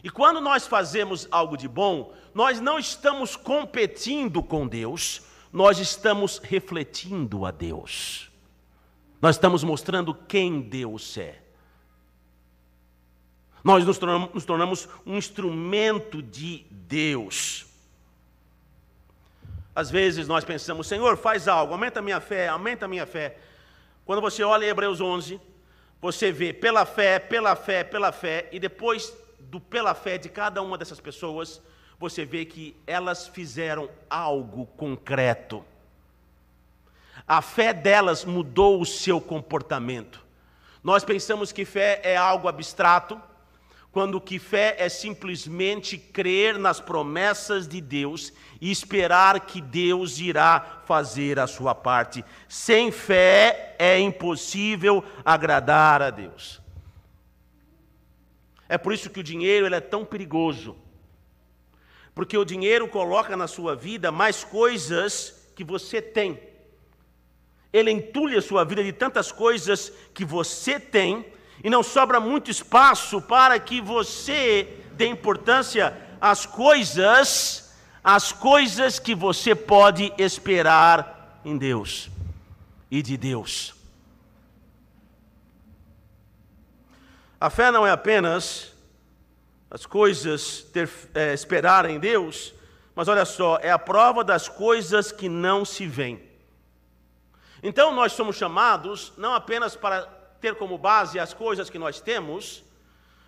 E 0.04 0.10
quando 0.10 0.40
nós 0.40 0.68
fazemos 0.68 1.26
algo 1.32 1.56
de 1.56 1.66
bom, 1.66 2.14
nós 2.32 2.60
não 2.60 2.78
estamos 2.78 3.34
competindo 3.34 4.40
com 4.40 4.68
Deus, 4.68 5.22
nós 5.54 5.78
estamos 5.78 6.38
refletindo 6.38 7.46
a 7.46 7.52
Deus. 7.52 8.28
Nós 9.22 9.36
estamos 9.36 9.62
mostrando 9.62 10.12
quem 10.12 10.60
Deus 10.60 11.16
é. 11.16 11.40
Nós 13.62 13.86
nos 13.86 13.96
tornamos, 14.44 14.88
um 15.06 15.16
instrumento 15.16 16.20
de 16.20 16.66
Deus. 16.68 17.66
Às 19.72 19.92
vezes 19.92 20.26
nós 20.26 20.44
pensamos, 20.44 20.88
Senhor, 20.88 21.16
faz 21.16 21.46
algo, 21.46 21.72
aumenta 21.72 22.00
a 22.00 22.02
minha 22.02 22.20
fé, 22.20 22.48
aumenta 22.48 22.86
a 22.86 22.88
minha 22.88 23.06
fé. 23.06 23.38
Quando 24.04 24.20
você 24.20 24.42
olha 24.42 24.64
em 24.66 24.70
Hebreus 24.70 25.00
11, 25.00 25.40
você 26.02 26.32
vê 26.32 26.52
pela 26.52 26.84
fé, 26.84 27.20
pela 27.20 27.54
fé, 27.54 27.84
pela 27.84 28.10
fé, 28.10 28.48
e 28.50 28.58
depois 28.58 29.16
do 29.38 29.60
pela 29.60 29.94
fé 29.94 30.18
de 30.18 30.28
cada 30.28 30.60
uma 30.60 30.76
dessas 30.76 30.98
pessoas, 30.98 31.62
você 31.98 32.24
vê 32.24 32.44
que 32.44 32.76
elas 32.86 33.26
fizeram 33.28 33.88
algo 34.08 34.66
concreto. 34.76 35.64
A 37.26 37.40
fé 37.40 37.72
delas 37.72 38.24
mudou 38.24 38.80
o 38.80 38.86
seu 38.86 39.20
comportamento. 39.20 40.22
Nós 40.82 41.04
pensamos 41.04 41.50
que 41.52 41.64
fé 41.64 42.00
é 42.04 42.16
algo 42.16 42.48
abstrato, 42.48 43.20
quando 43.90 44.20
que 44.20 44.40
fé 44.40 44.74
é 44.78 44.88
simplesmente 44.88 45.96
crer 45.96 46.58
nas 46.58 46.80
promessas 46.80 47.68
de 47.68 47.80
Deus 47.80 48.32
e 48.60 48.70
esperar 48.70 49.38
que 49.40 49.60
Deus 49.60 50.18
irá 50.18 50.82
fazer 50.84 51.38
a 51.38 51.46
sua 51.46 51.74
parte. 51.74 52.24
Sem 52.48 52.90
fé 52.90 53.76
é 53.78 53.98
impossível 53.98 55.02
agradar 55.24 56.02
a 56.02 56.10
Deus. 56.10 56.60
É 58.68 58.76
por 58.76 58.92
isso 58.92 59.08
que 59.08 59.20
o 59.20 59.24
dinheiro 59.24 59.72
é 59.72 59.80
tão 59.80 60.04
perigoso. 60.04 60.76
Porque 62.14 62.38
o 62.38 62.44
dinheiro 62.44 62.86
coloca 62.86 63.36
na 63.36 63.48
sua 63.48 63.74
vida 63.74 64.12
mais 64.12 64.44
coisas 64.44 65.50
que 65.56 65.64
você 65.64 66.00
tem. 66.00 66.38
Ele 67.72 67.90
entulha 67.90 68.38
a 68.38 68.42
sua 68.42 68.64
vida 68.64 68.84
de 68.84 68.92
tantas 68.92 69.32
coisas 69.32 69.92
que 70.12 70.24
você 70.24 70.78
tem 70.78 71.26
e 71.62 71.68
não 71.68 71.82
sobra 71.82 72.20
muito 72.20 72.50
espaço 72.50 73.20
para 73.20 73.58
que 73.58 73.80
você 73.80 74.68
dê 74.92 75.06
importância 75.06 75.96
às 76.20 76.46
coisas, 76.46 77.74
às 78.02 78.32
coisas 78.32 78.98
que 78.98 79.14
você 79.14 79.54
pode 79.54 80.12
esperar 80.16 81.40
em 81.44 81.58
Deus 81.58 82.10
e 82.90 83.02
de 83.02 83.16
Deus. 83.16 83.74
A 87.40 87.50
fé 87.50 87.70
não 87.70 87.86
é 87.86 87.90
apenas 87.90 88.73
as 89.74 89.84
coisas 89.84 90.62
ter, 90.72 90.88
é, 91.14 91.34
esperar 91.34 91.90
em 91.90 91.98
Deus, 91.98 92.54
mas 92.94 93.08
olha 93.08 93.24
só, 93.24 93.58
é 93.60 93.72
a 93.72 93.78
prova 93.78 94.22
das 94.22 94.48
coisas 94.48 95.10
que 95.10 95.28
não 95.28 95.64
se 95.64 95.84
veem. 95.84 96.22
Então 97.60 97.92
nós 97.92 98.12
somos 98.12 98.36
chamados 98.36 99.12
não 99.16 99.34
apenas 99.34 99.74
para 99.74 100.02
ter 100.40 100.54
como 100.54 100.78
base 100.78 101.18
as 101.18 101.34
coisas 101.34 101.68
que 101.68 101.76
nós 101.76 102.00
temos, 102.00 102.62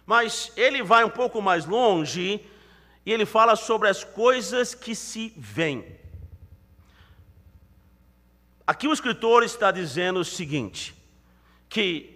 mas 0.06 0.52
ele 0.56 0.84
vai 0.84 1.02
um 1.02 1.10
pouco 1.10 1.42
mais 1.42 1.66
longe 1.66 2.40
e 3.04 3.12
ele 3.12 3.26
fala 3.26 3.56
sobre 3.56 3.88
as 3.88 4.04
coisas 4.04 4.72
que 4.72 4.94
se 4.94 5.34
veem. 5.36 5.98
Aqui 8.64 8.86
o 8.86 8.92
escritor 8.92 9.42
está 9.42 9.72
dizendo 9.72 10.20
o 10.20 10.24
seguinte: 10.24 10.94
que 11.68 12.15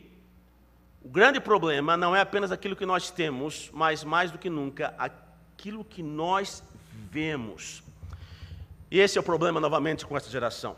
grande 1.11 1.41
problema 1.41 1.97
não 1.97 2.15
é 2.15 2.21
apenas 2.21 2.53
aquilo 2.53 2.77
que 2.77 2.87
nós 2.87 3.11
temos, 3.11 3.69
mas 3.73 4.05
mais 4.05 4.31
do 4.31 4.39
que 4.39 4.49
nunca, 4.49 4.95
aquilo 4.97 5.85
que 5.85 6.03
nós 6.03 6.63
vemos. 7.11 7.83
E 8.89 9.01
esse 9.01 9.19
é 9.19 9.21
o 9.21 9.25
problema 9.25 9.61
novamente 9.61 10.07
com 10.07 10.17
essa 10.17 10.31
geração. 10.31 10.77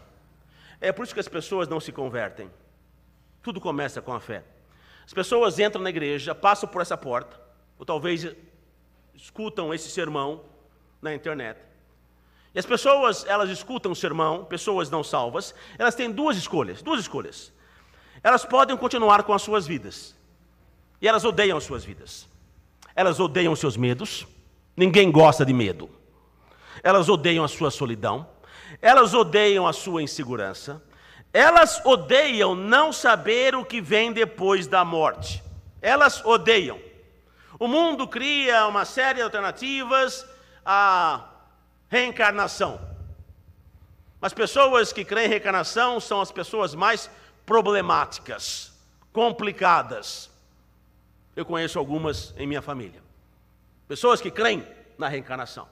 É 0.81 0.91
por 0.91 1.05
isso 1.05 1.13
que 1.13 1.21
as 1.21 1.29
pessoas 1.29 1.69
não 1.69 1.79
se 1.79 1.93
convertem. 1.93 2.51
Tudo 3.43 3.61
começa 3.61 4.01
com 4.01 4.13
a 4.13 4.21
fé. 4.21 4.43
As 5.05 5.13
pessoas 5.13 5.59
entram 5.59 5.83
na 5.83 5.91
igreja, 5.91 6.35
passam 6.35 6.69
por 6.69 6.81
essa 6.81 6.97
porta, 6.97 7.39
ou 7.79 7.85
talvez 7.85 8.27
escutam 9.15 9.75
esse 9.75 9.91
sermão 9.91 10.45
na 11.03 11.15
internet. 11.15 11.61
E 12.55 12.59
as 12.59 12.65
pessoas, 12.65 13.27
elas 13.27 13.51
escutam 13.51 13.93
o 13.93 13.97
sermão, 13.97 14.47
pessoas 14.47 14.89
não 14.89 15.05
salvas, 15.05 15.55
elas 15.79 15.95
têm 15.95 16.11
duas 16.11 16.39
escolhas, 16.39 16.81
duas 16.81 17.01
escolhas. 17.01 17.53
Elas 18.23 18.47
podem 18.47 18.77
continuar 18.77 19.25
com 19.25 19.35
as 19.35 19.43
suas 19.43 19.67
vidas. 19.67 20.17
E 21.03 21.09
elas 21.09 21.25
odeiam 21.25 21.59
as 21.59 21.65
suas 21.65 21.85
vidas. 21.85 22.29
Elas 22.95 23.19
odeiam 23.19 23.57
seus 23.57 23.77
medos. 23.77 24.25
Ninguém 24.77 25.11
gosta 25.11 25.45
de 25.45 25.53
medo. 25.53 25.91
Elas 26.81 27.09
odeiam 27.09 27.45
a 27.45 27.49
sua 27.49 27.73
solidão. 27.73 28.29
Elas 28.81 29.13
odeiam 29.13 29.67
a 29.67 29.73
sua 29.73 30.01
insegurança. 30.01 30.81
Elas 31.33 31.85
odeiam 31.85 32.55
não 32.55 32.93
saber 32.93 33.57
o 33.57 33.65
que 33.65 33.81
vem 33.81 34.13
depois 34.13 34.69
da 34.69 34.85
morte. 34.85 35.43
Elas 35.81 36.25
odeiam. 36.25 36.79
O 37.59 37.67
mundo 37.67 38.07
cria 38.07 38.67
uma 38.69 38.85
série 38.85 39.17
de 39.17 39.23
alternativas 39.23 40.25
à 40.65 41.29
reencarnação. 41.89 42.81
As 44.21 44.33
pessoas 44.33 44.93
que 44.93 45.05
creem 45.05 45.27
em 45.27 45.31
reencarnação 45.31 45.99
são 45.99 46.21
as 46.21 46.31
pessoas 46.31 46.77
mais 46.77 47.11
problemáticas, 47.45 48.73
complicadas. 49.13 50.32
Eu 51.35 51.45
conheço 51.45 51.79
algumas 51.79 52.35
em 52.37 52.47
minha 52.47 52.63
família. 52.63 53.03
Pessoas 53.89 54.21
que 54.21 54.31
creem 54.31 54.67
na 54.99 55.09
reencarnação. 55.09 55.69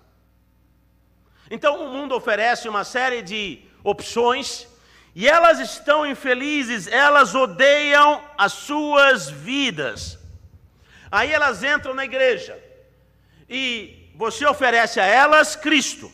Então 1.51 1.85
o 1.85 1.89
mundo 1.93 2.15
oferece 2.15 2.69
uma 2.69 2.85
série 2.85 3.23
de 3.23 3.63
opções 3.83 4.69
e 5.15 5.29
elas 5.29 5.59
estão 5.59 6.07
infelizes, 6.07 6.87
elas 6.87 7.35
odeiam 7.35 8.23
as 8.39 8.53
suas 8.53 9.29
vidas. 9.29 10.19
Aí 11.11 11.33
elas 11.33 11.63
entram 11.65 11.93
na 11.93 12.05
igreja 12.05 12.59
e 13.49 14.11
você 14.15 14.47
oferece 14.47 15.01
a 15.01 15.05
elas 15.05 15.57
Cristo. 15.57 16.11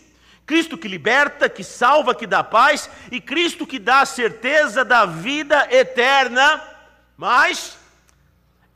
Cristo 0.46 0.78
que 0.78 0.88
liberta, 0.88 1.48
que 1.48 1.64
salva, 1.64 2.14
que 2.14 2.26
dá 2.26 2.42
paz, 2.42 2.88
e 3.10 3.20
Cristo 3.20 3.66
que 3.66 3.80
dá 3.80 4.02
a 4.02 4.06
certeza 4.06 4.84
da 4.84 5.04
vida 5.04 5.66
eterna, 5.72 6.62
mas 7.16 7.76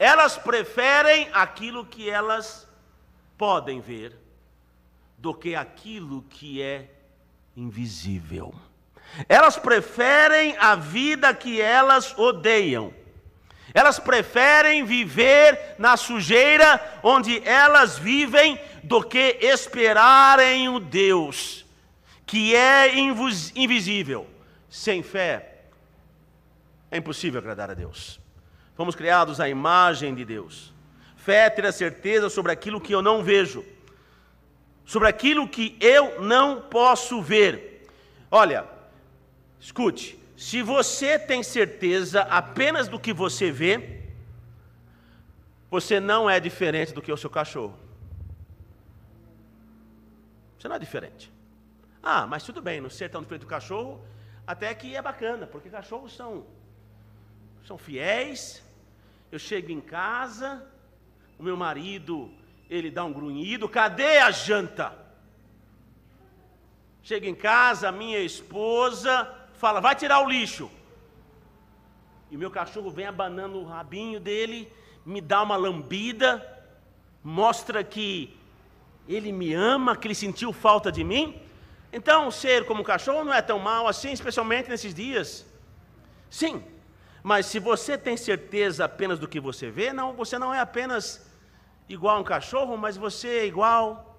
elas 0.01 0.39
preferem 0.39 1.29
aquilo 1.31 1.85
que 1.85 2.09
elas 2.09 2.67
podem 3.37 3.81
ver 3.81 4.17
do 5.19 5.35
que 5.35 5.55
aquilo 5.55 6.23
que 6.23 6.63
é 6.63 6.91
invisível. 7.55 8.55
Elas 9.29 9.59
preferem 9.59 10.57
a 10.59 10.75
vida 10.75 11.35
que 11.35 11.61
elas 11.61 12.17
odeiam. 12.19 12.95
Elas 13.75 13.99
preferem 13.99 14.85
viver 14.85 15.77
na 15.79 15.97
sujeira 15.97 17.01
onde 17.03 17.47
elas 17.47 17.99
vivem 17.99 18.59
do 18.83 19.03
que 19.03 19.39
esperarem 19.43 20.69
o 20.71 20.81
Deus 20.81 21.67
que 22.31 22.55
é 22.55 22.97
invisível. 22.97 24.25
Sem 24.69 25.03
fé 25.03 25.65
é 26.89 26.99
impossível 26.99 27.41
agradar 27.41 27.71
a 27.71 27.75
Deus. 27.75 28.20
Fomos 28.81 28.97
criados 28.97 29.41
à 29.41 29.47
imagem 29.47 30.15
de 30.15 30.25
Deus. 30.25 30.73
Fé 31.15 31.45
é 31.45 31.51
ter 31.51 31.67
a 31.67 31.71
certeza 31.71 32.31
sobre 32.31 32.51
aquilo 32.51 32.81
que 32.81 32.95
eu 32.95 33.03
não 33.03 33.23
vejo, 33.23 33.63
sobre 34.87 35.07
aquilo 35.07 35.47
que 35.47 35.77
eu 35.79 36.23
não 36.23 36.63
posso 36.63 37.21
ver. 37.21 37.87
Olha, 38.31 38.67
Escute, 39.61 40.19
Se 40.35 40.63
você 40.63 41.19
tem 41.19 41.43
certeza 41.43 42.23
apenas 42.23 42.89
do 42.89 42.99
que 42.99 43.13
você 43.13 43.53
vê, 43.53 44.01
você 45.71 46.01
não 46.01 46.31
é 46.31 46.41
diferente 46.41 46.95
do 46.95 47.03
que 47.03 47.13
o 47.13 47.19
seu 47.19 47.29
cachorro. 47.29 47.79
Você 50.59 50.69
não 50.69 50.77
é 50.77 50.79
diferente. 50.79 51.31
Ah, 52.03 52.27
mas 52.27 52.45
tudo 52.45 52.63
bem, 52.63 52.81
não 52.81 52.89
ser 52.89 53.11
tão 53.11 53.21
diferente 53.21 53.43
do 53.43 53.47
cachorro, 53.47 54.03
até 54.47 54.75
que 54.75 54.97
é 54.97 55.03
bacana, 55.03 55.47
porque 55.47 55.69
cachorros 55.69 56.17
são, 56.17 56.47
são 57.67 57.77
fiéis. 57.77 58.70
Eu 59.31 59.39
chego 59.39 59.71
em 59.71 59.81
casa, 59.81 60.67
o 61.39 61.43
meu 61.43 61.57
marido, 61.57 62.31
ele 62.69 62.91
dá 62.91 63.05
um 63.05 63.13
grunhido, 63.13 63.69
cadê 63.69 64.19
a 64.19 64.31
janta? 64.31 64.93
Chego 67.03 67.27
em 67.27 67.35
casa, 67.35 67.93
minha 67.93 68.19
esposa, 68.19 69.33
fala, 69.55 69.81
vai 69.81 69.95
tirar 69.95 70.21
o 70.21 70.29
lixo. 70.29 70.71
E 72.31 72.37
o 72.37 72.39
meu 72.39 72.51
cachorro 72.51 72.91
vem 72.91 73.07
abanando 73.07 73.59
o 73.59 73.65
rabinho 73.65 74.21
dele, 74.21 74.71
me 75.05 75.21
dá 75.21 75.43
uma 75.43 75.57
lambida, 75.57 76.47
mostra 77.23 77.83
que 77.83 78.37
ele 79.09 79.33
me 79.33 79.53
ama, 79.53 79.97
que 79.97 80.07
ele 80.07 80.15
sentiu 80.15 80.53
falta 80.53 80.91
de 80.91 81.03
mim. 81.03 81.41
Então, 81.93 82.31
ser 82.31 82.67
como 82.67 82.85
cachorro 82.85 83.25
não 83.25 83.33
é 83.33 83.43
tão 83.43 83.59
mal 83.59 83.89
assim, 83.89 84.13
especialmente 84.13 84.69
nesses 84.69 84.95
dias. 84.95 85.47
Sim, 86.29 86.63
mas 87.23 87.47
se 87.47 87.59
você 87.59 87.99
tem 87.99 88.17
certeza 88.17 88.85
apenas 88.85 89.19
do 89.19 89.29
que 89.29 89.41
você 89.41 89.71
vê, 89.71 89.93
não, 89.93 90.13
você 90.15 90.39
não 90.39 90.55
é 90.55 90.61
apenas 90.61 91.31
igual 91.89 92.17
a 92.17 92.21
um 92.21 92.25
cachorro, 92.25 92.77
mas 92.77 92.97
você 92.97 93.29
é 93.29 93.47
igual 93.47 94.19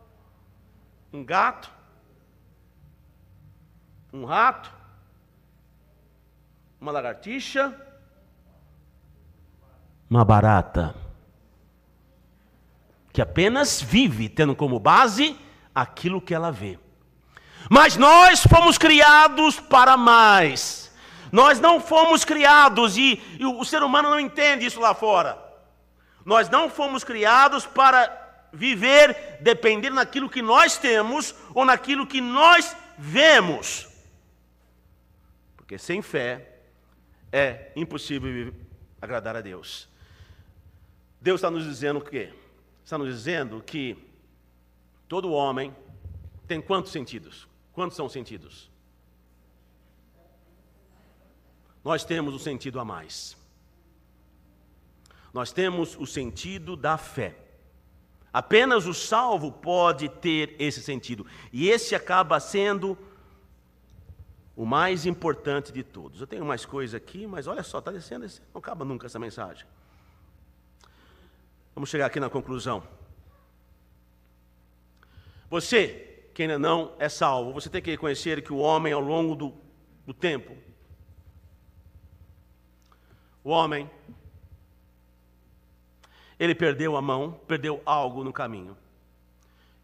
um 1.12 1.24
gato, 1.24 1.72
um 4.14 4.26
rato, 4.26 4.72
uma 6.80 6.92
lagartixa, 6.92 7.74
uma 10.10 10.26
barata, 10.26 10.94
que 13.14 13.22
apenas 13.22 13.82
vive 13.82 14.30
tendo 14.30 14.56
como 14.56 14.80
base 14.80 15.38
aquilo 15.74 16.22
que 16.22 16.34
ela 16.34 16.52
vê. 16.52 16.78
Mas 17.70 17.96
nós 17.96 18.46
fomos 18.46 18.78
criados 18.78 19.60
para 19.60 19.96
mais. 19.96 20.91
Nós 21.32 21.60
não 21.60 21.80
fomos 21.80 22.26
criados, 22.26 22.98
e, 22.98 23.22
e 23.40 23.46
o 23.46 23.64
ser 23.64 23.84
humano 23.84 24.10
não 24.10 24.20
entende 24.20 24.66
isso 24.66 24.80
lá 24.80 24.94
fora. 24.94 25.38
Nós 26.26 26.50
não 26.50 26.70
fomos 26.70 27.04
criados 27.04 27.66
para 27.66 28.50
viver 28.54 29.38
dependendo 29.40 29.96
daquilo 29.96 30.30
que 30.30 30.42
nós 30.42 30.78
temos 30.78 31.34
ou 31.54 31.66
naquilo 31.66 32.06
que 32.06 32.20
nós 32.20 32.76
vemos. 32.98 33.88
Porque 35.56 35.78
sem 35.78 36.02
fé 36.02 36.60
é 37.32 37.72
impossível 37.76 38.54
agradar 39.02 39.36
a 39.36 39.42
Deus. 39.42 39.88
Deus 41.20 41.40
está 41.40 41.50
nos 41.50 41.64
dizendo 41.64 42.00
o 42.00 42.04
quê? 42.04 42.34
Está 42.84 42.98
nos 42.98 43.08
dizendo 43.08 43.62
que 43.62 43.98
todo 45.08 45.32
homem 45.32 45.76
tem 46.48 46.60
quantos 46.60 46.92
sentidos? 46.92 47.48
Quantos 47.72 47.96
são 47.96 48.10
sentidos? 48.10 48.71
Nós 51.84 52.04
temos 52.04 52.34
o 52.34 52.40
sentido 52.40 52.80
a 52.80 52.86
mais. 52.86 53.38
Nós 55.34 55.52
temos 55.52 55.96
o 55.98 56.06
sentido 56.06 56.76
da 56.76 56.98
fé. 56.98 57.36
Apenas 58.34 58.86
o 58.86 58.94
salvo 58.94 59.52
pode 59.52 60.08
ter 60.08 60.56
esse 60.60 60.82
sentido. 60.82 61.26
E 61.52 61.70
esse 61.70 61.96
acaba 61.96 62.40
sendo 62.40 62.98
o 64.56 64.66
mais 64.66 65.06
importante 65.06 65.72
de 65.72 65.84
todos. 65.84 66.22
Eu 66.22 66.28
tenho 66.28 66.46
mais 66.46 66.66
coisa 66.66 66.98
aqui, 66.98 67.26
mas 67.26 67.48
olha 67.48 67.64
só, 67.64 67.80
está 67.80 67.92
descendo, 67.92 68.26
descendo, 68.26 68.48
não 68.54 68.60
acaba 68.60 68.86
nunca 68.86 69.08
essa 69.08 69.20
mensagem. 69.20 69.66
Vamos 71.74 71.90
chegar 71.90 72.06
aqui 72.06 72.20
na 72.20 72.30
conclusão. 72.30 72.84
Você, 75.50 76.30
que 76.34 76.44
ainda 76.44 76.60
não 76.60 76.94
é 77.00 77.10
salvo, 77.10 77.52
você 77.52 77.70
tem 77.70 77.82
que 77.82 77.92
reconhecer 77.92 78.42
que 78.42 78.54
o 78.54 78.58
homem, 78.58 78.94
ao 78.94 79.02
longo 79.02 79.36
do, 79.36 79.54
do 80.06 80.14
tempo, 80.14 80.56
o 83.44 83.50
homem, 83.50 83.90
ele 86.40 86.56
perdeu 86.56 86.96
a 86.96 87.02
mão, 87.02 87.34
perdeu 87.48 87.82
algo 87.86 88.24
no 88.24 88.34
caminho. 88.34 88.78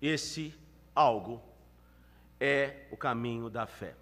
Esse 0.02 0.54
algo 0.96 1.42
é 2.40 2.88
o 2.92 2.98
caminho 2.98 3.50
da 3.50 3.66
fé. 3.66 3.96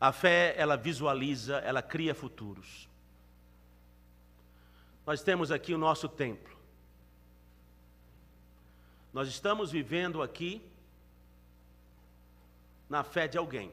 A 0.00 0.12
fé, 0.12 0.54
ela 0.56 0.76
visualiza, 0.76 1.58
ela 1.58 1.80
cria 1.80 2.14
futuros. 2.14 2.88
Nós 5.06 5.22
temos 5.22 5.50
aqui 5.50 5.74
o 5.74 5.78
nosso 5.78 6.08
templo. 6.08 6.56
Nós 9.12 9.28
estamos 9.28 9.70
vivendo 9.70 10.22
aqui 10.22 10.62
na 12.88 13.04
fé 13.04 13.28
de 13.28 13.38
alguém. 13.38 13.72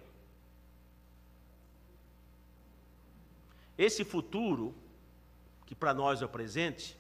Esse 3.80 4.04
futuro, 4.04 4.76
que 5.66 5.74
para 5.74 5.94
nós 5.94 6.22
é 6.22 6.26
o 6.26 6.28
presente, 6.28 6.98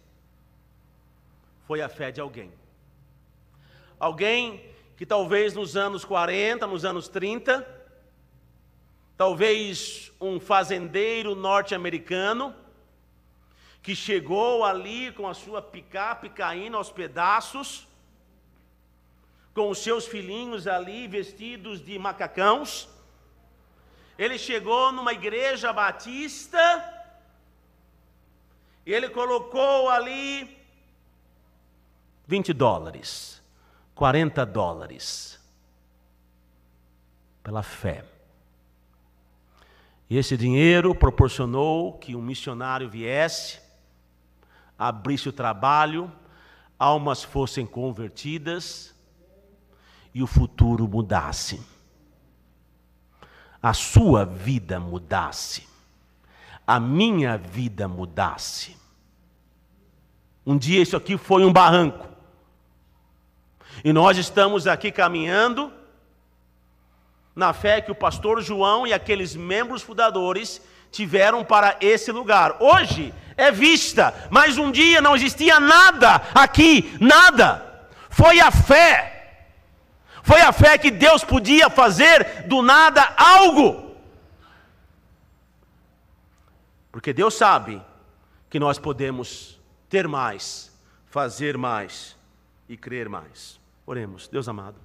foi 1.67 1.82
a 1.82 1.89
fé 1.89 2.09
de 2.09 2.21
alguém. 2.21 2.53
Alguém 3.99 4.63
que 4.95 5.05
talvez 5.05 5.53
nos 5.53 5.75
anos 5.75 6.05
40, 6.05 6.65
nos 6.67 6.86
anos 6.86 7.09
30, 7.09 7.67
talvez 9.17 10.13
um 10.21 10.39
fazendeiro 10.39 11.36
norte-americano 11.36 12.55
que 13.84 13.93
chegou 13.93 14.63
ali 14.63 15.11
com 15.11 15.27
a 15.27 15.34
sua 15.34 15.61
picape 15.61 16.30
caindo 16.30 16.77
aos 16.77 16.89
pedaços, 16.89 17.86
com 19.53 19.69
os 19.69 19.80
seus 19.80 20.07
filhinhos 20.07 20.65
ali 20.65 21.09
vestidos 21.09 21.84
de 21.84 21.99
macacãos. 21.99 22.88
Ele 24.20 24.38
chegou 24.38 24.91
numa 24.91 25.13
igreja 25.13 25.72
batista 25.72 26.59
e 28.86 28.91
ele 28.91 29.07
colocou 29.07 29.88
ali 29.88 30.57
20 32.28 32.51
dólares, 32.51 33.41
40 33.95 34.45
dólares, 34.45 35.39
pela 37.41 37.63
fé. 37.63 38.03
E 40.09 40.17
esse 40.17 40.36
dinheiro 40.36 40.93
proporcionou 40.93 41.97
que 41.97 42.13
um 42.13 42.22
missionário 42.22 42.89
viesse, 42.89 43.61
abrisse 44.78 45.30
o 45.30 45.34
trabalho, 45.34 46.11
almas 46.78 47.24
fossem 47.24 47.65
convertidas 47.65 48.93
e 50.13 50.22
o 50.22 50.28
futuro 50.28 50.86
mudasse. 50.89 51.78
A 53.62 53.74
sua 53.74 54.26
vida 54.26 54.80
mudasse. 54.80 55.68
A 56.66 56.80
minha 56.80 57.38
vida 57.38 57.88
mudasse. 57.88 58.78
Um 60.45 60.57
dia 60.57 60.82
isso 60.82 60.95
aqui 60.95 61.18
foi 61.18 61.43
um 61.43 61.51
barranco. 61.51 62.07
E 63.84 63.93
nós 63.93 64.18
estamos 64.18 64.68
aqui 64.68 64.91
caminhando 64.91 65.72
na 67.36 67.53
fé 67.53 67.82
que 67.82 67.91
o 67.91 67.95
pastor 67.95 68.41
João 68.41 68.86
e 68.86 68.93
aqueles 68.93 69.36
membros 69.36 69.82
fundadores 69.82 70.62
tiveram 70.91 71.43
para 71.43 71.78
esse 71.80 72.12
lugar. 72.12 72.57
Hoje 72.60 73.14
é 73.38 73.51
vista, 73.51 74.14
mas 74.30 74.57
um 74.57 74.72
dia 74.72 75.01
não 75.01 75.16
existia 75.16 75.60
nada 75.60 76.22
aqui, 76.34 76.97
nada. 76.99 77.88
Foi 78.10 78.39
a 78.39 78.51
fé. 78.51 79.18
Foi 80.24 80.41
a 80.41 80.51
fé 80.51 80.78
que 80.78 80.91
Deus 80.91 81.24
podia 81.24 81.70
fazer 81.70 82.47
do 82.47 82.61
nada 82.61 83.13
algo. 83.17 83.95
Porque 86.91 87.13
Deus 87.13 87.34
sabe 87.34 87.82
que 88.49 88.59
nós 88.59 88.80
podemos 88.80 89.59
ter 89.88 90.07
mais, 90.07 90.72
fazer 91.07 91.57
mais 91.57 92.17
e 92.67 92.76
crer 92.76 93.07
mais. 93.07 93.59
Oremos, 93.86 94.28
Deus 94.28 94.47
amado. 94.47 94.76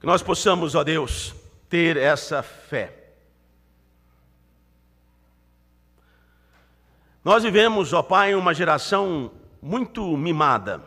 Que 0.00 0.06
nós 0.06 0.22
possamos, 0.22 0.74
ó 0.74 0.84
Deus, 0.84 1.34
ter 1.68 1.96
essa 1.96 2.42
fé. 2.42 3.03
Nós 7.24 7.42
vivemos, 7.42 7.92
ó 7.92 8.02
Pai, 8.02 8.34
uma 8.34 8.52
geração 8.52 9.30
muito 9.62 10.16
mimada. 10.16 10.82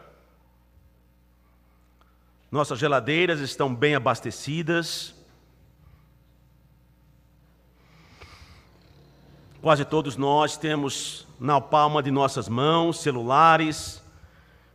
Nossas 2.52 2.78
geladeiras 2.78 3.40
estão 3.40 3.74
bem 3.74 3.96
abastecidas. 3.96 5.16
Quase 9.62 9.84
todos 9.84 10.16
nós 10.16 10.56
temos 10.56 11.28
na 11.40 11.60
palma 11.60 12.04
de 12.04 12.12
nossas 12.12 12.48
mãos 12.48 13.02
celulares 13.02 14.02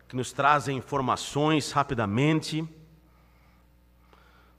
que 0.09 0.17
nos 0.17 0.33
trazem 0.33 0.77
informações 0.77 1.71
rapidamente 1.71 2.69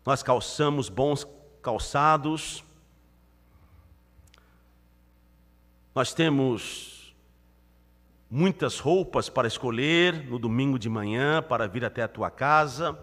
nós 0.06 0.22
calçamos 0.22 0.90
bons 0.90 1.26
calçados, 1.62 2.64
nós 5.96 6.14
temos 6.14 6.93
muitas 8.36 8.80
roupas 8.80 9.30
para 9.30 9.48
escolher 9.48 10.26
no 10.26 10.40
domingo 10.40 10.80
de 10.80 10.90
manhã 10.90 11.40
para 11.40 11.68
vir 11.68 11.86
até 11.86 12.02
a 12.02 12.08
tua 12.08 12.32
casa. 12.32 12.98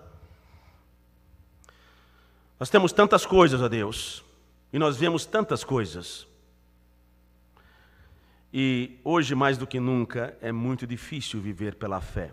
Nós 2.59 2.69
temos 2.69 2.93
tantas 2.93 3.25
coisas, 3.25 3.63
ó 3.63 3.69
Deus, 3.69 4.25
e 4.73 4.79
nós 4.79 4.97
vemos 4.97 5.25
tantas 5.25 5.63
coisas. 5.63 6.27
E 8.53 8.99
hoje, 9.05 9.37
mais 9.37 9.57
do 9.57 9.69
que 9.69 9.79
nunca, 9.79 10.37
é 10.41 10.51
muito 10.51 10.85
difícil 10.85 11.41
viver 11.41 11.77
pela 11.77 12.01
fé. 12.01 12.33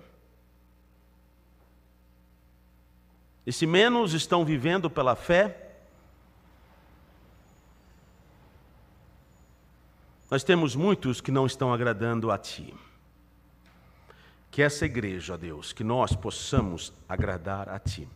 E 3.45 3.53
se 3.53 3.67
menos 3.67 4.13
estão 4.13 4.43
vivendo 4.43 4.89
pela 4.89 5.15
fé, 5.15 5.75
nós 10.31 10.43
temos 10.43 10.75
muitos 10.75 11.21
que 11.21 11.29
não 11.29 11.45
estão 11.45 11.71
agradando 11.71 12.31
a 12.31 12.39
Ti. 12.39 12.73
Que 14.49 14.61
essa 14.61 14.85
igreja, 14.85 15.33
ó 15.33 15.37
Deus, 15.37 15.73
que 15.73 15.83
nós 15.83 16.15
possamos 16.15 16.93
agradar 17.07 17.69
a 17.69 17.77
Ti. 17.77 18.07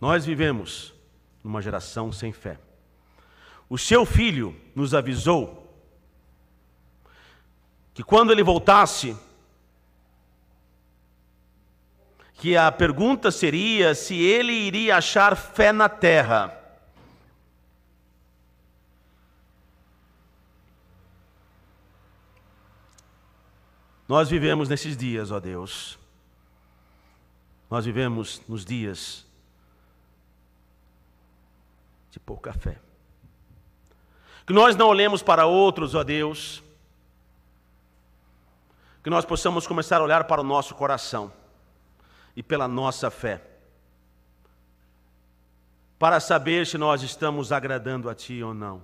Nós 0.00 0.24
vivemos 0.24 0.92
numa 1.44 1.62
geração 1.62 2.10
sem 2.10 2.32
fé. 2.32 2.58
O 3.68 3.78
seu 3.78 4.04
filho 4.04 4.54
nos 4.74 4.94
avisou 4.94 5.62
que 7.94 8.02
quando 8.02 8.32
ele 8.32 8.42
voltasse, 8.42 9.16
que 12.34 12.56
a 12.56 12.72
pergunta 12.72 13.30
seria 13.30 13.94
se 13.94 14.14
ele 14.16 14.52
iria 14.52 14.96
achar 14.96 15.36
fé 15.36 15.72
na 15.72 15.88
terra. 15.88 16.61
Nós 24.12 24.28
vivemos 24.28 24.68
nesses 24.68 24.94
dias, 24.94 25.30
ó 25.30 25.40
Deus. 25.40 25.98
Nós 27.70 27.86
vivemos 27.86 28.42
nos 28.46 28.62
dias 28.62 29.24
de 32.10 32.20
pouca 32.20 32.52
fé. 32.52 32.78
Que 34.46 34.52
nós 34.52 34.76
não 34.76 34.88
olhemos 34.88 35.22
para 35.22 35.46
outros, 35.46 35.94
ó 35.94 36.04
Deus. 36.04 36.62
Que 39.02 39.08
nós 39.08 39.24
possamos 39.24 39.66
começar 39.66 40.02
a 40.02 40.04
olhar 40.04 40.24
para 40.24 40.42
o 40.42 40.44
nosso 40.44 40.74
coração 40.74 41.32
e 42.36 42.42
pela 42.42 42.68
nossa 42.68 43.10
fé, 43.10 43.42
para 45.98 46.20
saber 46.20 46.66
se 46.66 46.76
nós 46.76 47.02
estamos 47.02 47.50
agradando 47.50 48.10
a 48.10 48.14
Ti 48.14 48.42
ou 48.42 48.52
não. 48.52 48.82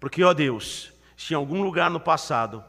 Porque, 0.00 0.24
ó 0.24 0.34
Deus, 0.34 0.92
se 1.16 1.32
em 1.32 1.36
algum 1.36 1.62
lugar 1.62 1.88
no 1.88 2.00
passado 2.00 2.64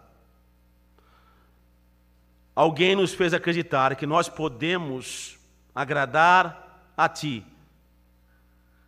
alguém 2.55 2.95
nos 2.95 3.13
fez 3.13 3.33
acreditar 3.33 3.95
que 3.95 4.05
nós 4.05 4.29
podemos 4.29 5.39
agradar 5.73 6.91
a 6.95 7.07
Ti 7.07 7.45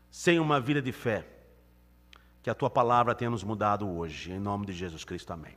sem 0.10 0.40
uma 0.40 0.60
vida 0.60 0.82
de 0.82 0.92
fé, 0.92 1.26
que 2.44 2.50
a 2.50 2.54
Tua 2.54 2.70
palavra 2.70 3.16
tenha 3.16 3.32
nos 3.32 3.44
mudado 3.44 3.90
hoje, 3.90 4.32
em 4.32 4.40
nome 4.40 4.66
de 4.66 4.74
Jesus 4.74 5.04
Cristo, 5.04 5.32
amém. 5.32 5.56